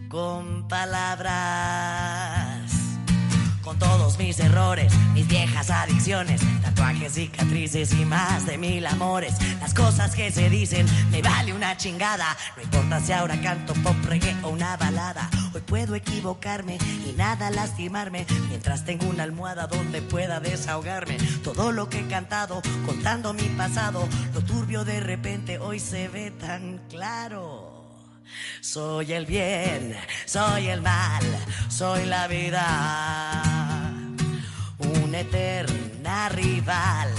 [0.08, 1.40] con palabras,
[3.64, 9.36] con todos mis errores, mis viejas adicciones, tatuajes, cicatrices y más de mil amores.
[9.60, 12.38] Las cosas que se dicen me vale una chingada.
[12.58, 15.30] No importa si ahora canto pop, reggae o una balada.
[15.54, 21.18] Hoy puedo equivocarme y nada lastimarme mientras tengo una almohada donde pueda desahogarme.
[21.44, 26.32] Todo lo que he cantado, contando mi pasado, lo turbio de repente hoy se ve
[26.32, 27.63] tan claro.
[28.62, 31.24] Soy el bien, soy el mal,
[31.70, 33.84] soy la vida.
[34.78, 37.10] Una eterna rival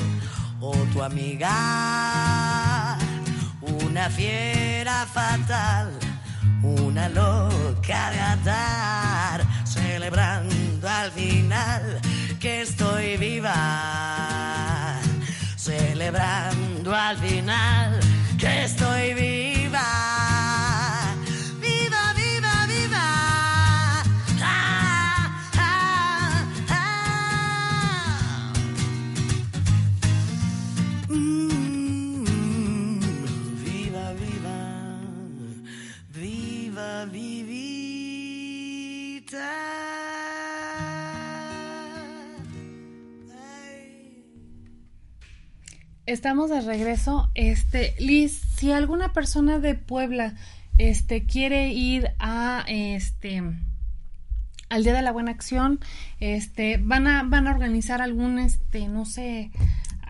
[0.60, 2.96] o tu amiga.
[3.60, 5.92] Una fiera fatal,
[6.62, 12.00] una loca de atar, celebrando al final
[12.40, 13.54] que estoy viva.
[15.56, 18.00] Celebrando al final
[18.38, 19.53] que estoy viva.
[46.14, 47.28] Estamos de regreso.
[47.34, 50.36] Este, Liz, si alguna persona de Puebla
[50.78, 53.42] este quiere ir a este
[54.68, 55.80] al Día de la Buena Acción,
[56.20, 59.50] este van a van a organizar algún este no sé,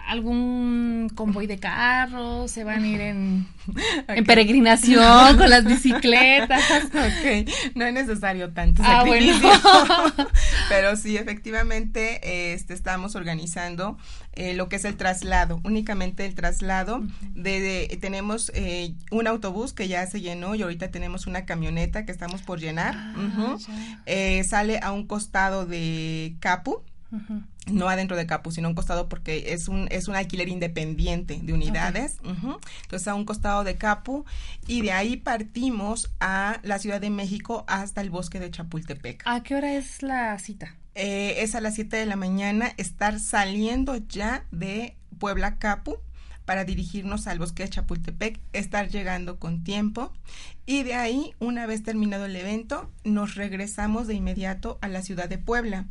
[0.06, 3.46] algún convoy de carros, se van a ir en,
[4.26, 6.62] peregrinación con las bicicletas.
[6.94, 9.34] Ok, no es necesario tanto Ah, bueno.
[10.68, 13.98] Pero sí, efectivamente, este, estamos organizando
[14.34, 17.02] eh, lo que es el traslado, únicamente el traslado.
[17.34, 22.04] de, de- tenemos eh, un autobús que ya se llenó y ahorita tenemos una camioneta
[22.04, 22.94] que estamos por llenar.
[22.96, 23.56] Ah.
[24.06, 26.82] Eh, sale a un costado de Capu,
[27.12, 27.42] Ujú.
[27.66, 31.40] No adentro de Capu, sino a un costado porque es un, es un alquiler independiente
[31.42, 32.18] de unidades.
[32.22, 34.24] Entonces a un costado de Capu
[34.66, 39.22] y de ahí partimos a la Ciudad de México hasta el bosque de Chapultepec.
[39.26, 40.76] ¿A qué hora es la cita?
[40.94, 45.98] Eh, es a las 7 de la mañana estar saliendo ya de Puebla Capu
[46.44, 50.12] para dirigirnos al bosque de Chapultepec, estar llegando con tiempo
[50.66, 55.28] y de ahí, una vez terminado el evento, nos regresamos de inmediato a la ciudad
[55.28, 55.84] de Puebla.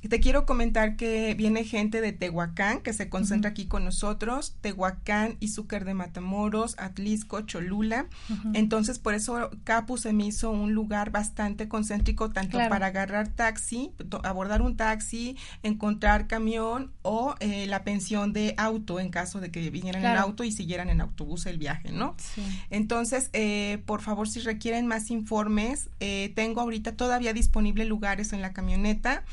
[0.00, 4.56] Y te quiero comentar que viene gente de Tehuacán que se concentra aquí con nosotros,
[4.62, 8.06] Tehuacán, Izúcar de Matamoros, Atlisco, Cholula.
[8.54, 12.70] Entonces, por eso Capu se me hizo un lugar bastante concéntrico, tanto Claro.
[12.70, 13.90] para agarrar taxi,
[14.22, 19.68] abordar un taxi, encontrar camión o eh, la pensión de auto en caso de que
[19.70, 20.20] vinieran en Claro.
[20.20, 22.14] auto y siguieran en autobús el viaje, ¿no?
[22.18, 22.42] Sí.
[22.70, 28.42] Entonces, eh, por favor, si requieren más informes, eh, tengo ahorita todavía disponible lugares en
[28.42, 29.24] la camioneta.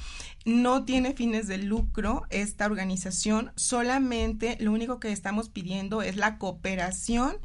[0.45, 6.37] No tiene fines de lucro esta organización, solamente lo único que estamos pidiendo es la
[6.39, 7.35] cooperación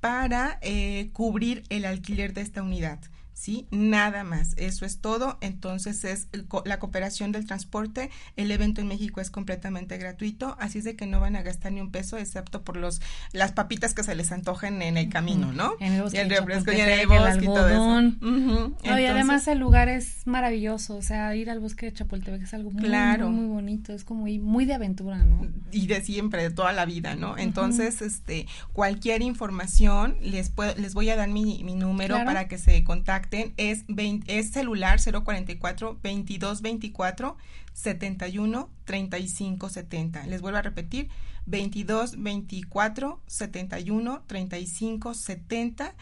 [0.00, 2.98] para eh, cubrir el alquiler de esta unidad.
[3.42, 3.66] ¿Sí?
[3.72, 5.36] Nada más, eso es todo.
[5.40, 8.08] Entonces es el la cooperación del transporte.
[8.36, 11.72] El evento en México es completamente gratuito, así es de que no van a gastar
[11.72, 13.00] ni un peso, excepto por los
[13.32, 15.72] las papitas que se les antojen en el camino, ¿no?
[15.80, 18.00] En el bosque Y el de refresco y en el bosque y todo eso.
[18.20, 22.54] No, y además el lugar es maravilloso, o sea, ir al bosque de Chapultepec es
[22.54, 23.28] algo muy, Claro.
[23.28, 25.48] muy, muy bonito, es como muy, de aventura, ¿no?
[25.72, 27.36] y de siempre, de toda la vida, ¿no?
[27.36, 32.26] Entonces, este, cualquier información, les puedo, les voy a dar mi, mi número Claro.
[32.26, 33.31] para que se contacten.
[33.56, 37.36] Es, 20 es celular 044 2224
[37.72, 40.26] 71 35 70.
[40.26, 41.08] Les vuelvo a repetir,
[41.46, 45.94] 22 24 71 35 70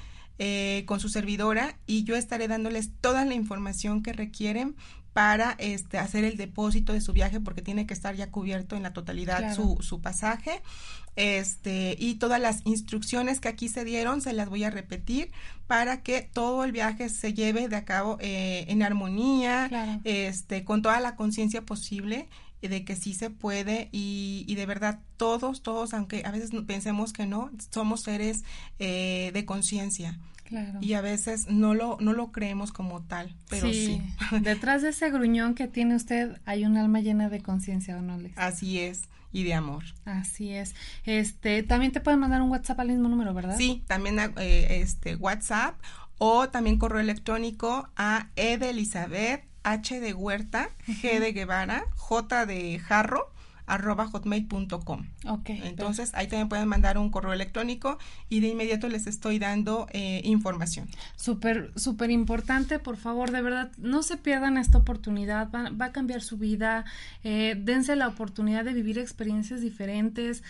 [0.43, 4.75] eh, con su servidora y yo estaré dándoles toda la información que requieren
[5.13, 8.83] para este hacer el depósito de su viaje porque tiene que estar ya cubierto en
[8.85, 9.55] la totalidad Claro.
[9.55, 10.63] su, su pasaje
[11.17, 15.33] este y todas las instrucciones que aquí se dieron se las voy a repetir
[15.67, 20.01] para que todo el viaje se lleve de a cabo eh, en armonía Claro.
[20.05, 22.29] este con toda la conciencia posible
[22.63, 27.13] de que sí se puede y, y de verdad todos, todos, aunque a veces pensemos
[27.15, 28.45] que no, somos seres
[28.79, 30.19] eh, de conciencia
[30.51, 30.81] Claro.
[30.83, 34.03] y a veces no lo, no lo creemos como tal, pero sí.
[34.43, 38.19] Detrás de ese gruñón que tiene usted hay un alma llena de conciencia, ¿o no,
[38.19, 38.37] Lex?
[38.37, 39.85] Así es, y de amor.
[40.05, 40.75] Así es.
[41.05, 43.57] Este, también te pueden mandar un WhatsApp al mismo número, ¿verdad?
[43.57, 45.81] Sí, también eh, este WhatsApp
[46.19, 52.45] o también correo electrónico a E de Elizabeth, H de Huerta, G de Guevara, J
[52.45, 53.33] de Jarro,
[53.73, 55.07] arroba hotmail.com.
[55.27, 55.51] Ok.
[55.51, 57.99] Entonces ahí también pueden mandar un correo electrónico
[58.29, 60.89] y de inmediato les estoy dando eh, información.
[61.17, 65.93] Súper, súper importante, por favor, de verdad, no se pierdan esta oportunidad, va, va a
[65.93, 66.85] cambiar su vida,
[67.25, 70.43] eh, dense la oportunidad de vivir experiencias diferentes.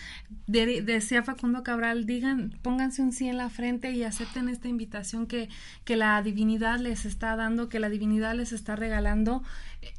[0.47, 5.27] De- decía Facundo Cabral, digan, pónganse un sí en la frente y acepten esta invitación
[5.27, 5.49] que,
[5.83, 9.43] que la divinidad les está dando, que la divinidad les está regalando.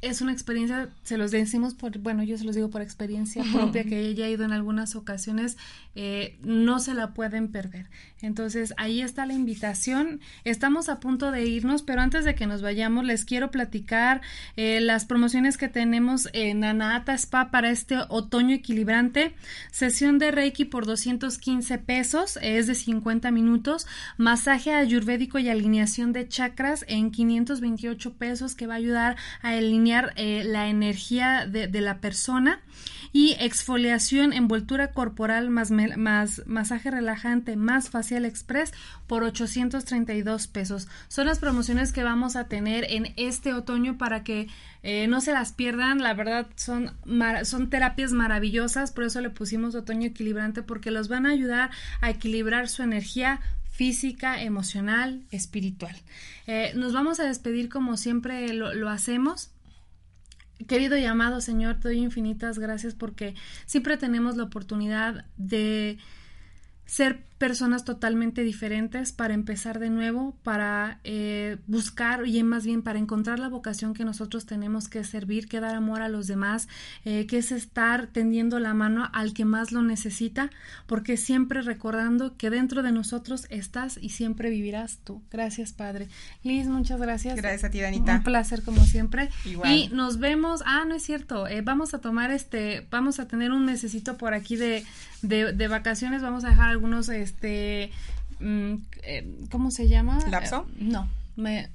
[0.01, 3.43] Es una experiencia, se los decimos por, bueno, yo se los digo por experiencia experiencia
[3.53, 5.57] propia que ella ha ido en algunas ocasiones,
[5.95, 7.89] eh, no se la pueden perder.
[8.21, 10.21] Entonces, ahí está la invitación.
[10.43, 14.21] Estamos a punto de irnos, pero antes de que nos vayamos, les quiero platicar
[14.55, 19.35] eh, las promociones que tenemos en Anahata Spa para este otoño equilibrante.
[19.71, 23.85] Sesión de Reiki por 215 pesos, es de 50 minutos.
[24.17, 30.13] Masaje ayurvédico y alineación de chakras en 528 pesos que va a ayudar a alinear
[30.15, 32.61] eh, la energía de, de la persona
[33.11, 35.71] y exfoliación, envoltura corporal más,
[36.45, 38.73] masaje relajante más facial express
[39.07, 40.87] por 832 pesos.
[41.07, 44.47] Son las promociones que vamos a tener en este otoño para que
[44.83, 46.01] eh, no se las pierdan.
[46.01, 46.91] La verdad son,
[47.43, 52.09] son terapias maravillosas, por eso le pusimos otoño equilibrante porque los van a ayudar a
[52.09, 53.39] equilibrar su energía
[53.71, 55.95] física, emocional, espiritual.
[56.45, 59.52] Eh, nos vamos a despedir como siempre lo hacemos
[60.67, 63.35] Querido y amado Señor, te doy infinitas gracias porque
[63.65, 65.97] siempre tenemos la oportunidad de
[66.85, 72.99] ser personas totalmente diferentes para empezar de nuevo, para eh, buscar y más bien para
[72.99, 76.69] encontrar la vocación que nosotros tenemos que servir, que dar amor a los demás,
[77.03, 80.51] eh, que es estar tendiendo la mano al que más lo necesita,
[80.87, 85.21] porque siempre recordando que dentro de nosotros estás y siempre vivirás tú.
[85.29, 86.07] Gracias, Padre.
[86.43, 87.35] Liz, muchas gracias.
[87.35, 88.15] Gracias a ti, Danita.
[88.15, 89.27] Un placer como siempre.
[89.43, 90.63] Y nos vemos.
[90.65, 91.45] Ah, no es cierto.
[91.47, 94.85] Eh, vamos a tomar este, vamos a tener un necesito por aquí de,
[95.21, 96.21] de, de vacaciones.
[96.21, 97.32] Vamos a dejar algunos este,
[98.39, 98.73] mm,
[99.03, 100.19] eh, ¿cómo se llama?
[100.29, 100.65] ¿Lapso?
[100.79, 101.69] Eh, no, me,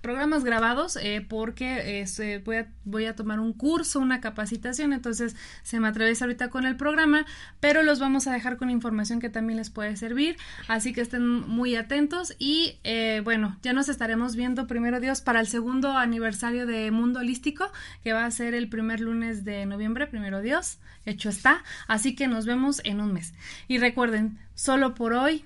[0.00, 0.98] programas grabados
[1.28, 2.04] porque
[2.44, 6.66] voy, a, voy a tomar un curso, una capacitación, entonces se me atraviesa ahorita con
[6.66, 7.26] el programa,
[7.60, 10.36] pero los vamos a dejar con información que también les puede servir,
[10.68, 12.78] así que estén muy atentos y
[13.24, 17.70] bueno, ya nos estaremos viendo primero Dios para el segundo aniversario de Mundo Holístico,
[18.02, 21.62] que va a ser el primer lunes de noviembre, primero Dios hecho está.
[21.86, 23.34] Así que nos vemos en un mes.
[23.68, 25.44] Y recuerden, solo por hoy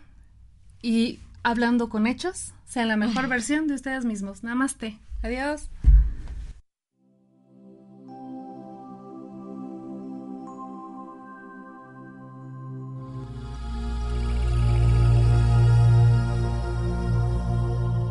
[0.83, 4.43] y hablando con hechos, sean la mejor versión de ustedes mismos.
[4.43, 4.99] Namaste.
[5.23, 5.71] Adiós.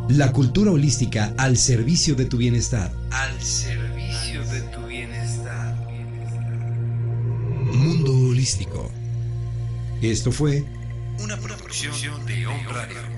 [0.08, 2.90] La cultura holística al servicio de tu bienestar.
[3.10, 4.78] Al servicio de tu
[7.72, 8.90] Mundo Holístico.
[10.02, 10.64] Esto fue
[11.20, 13.17] una producción de Radio.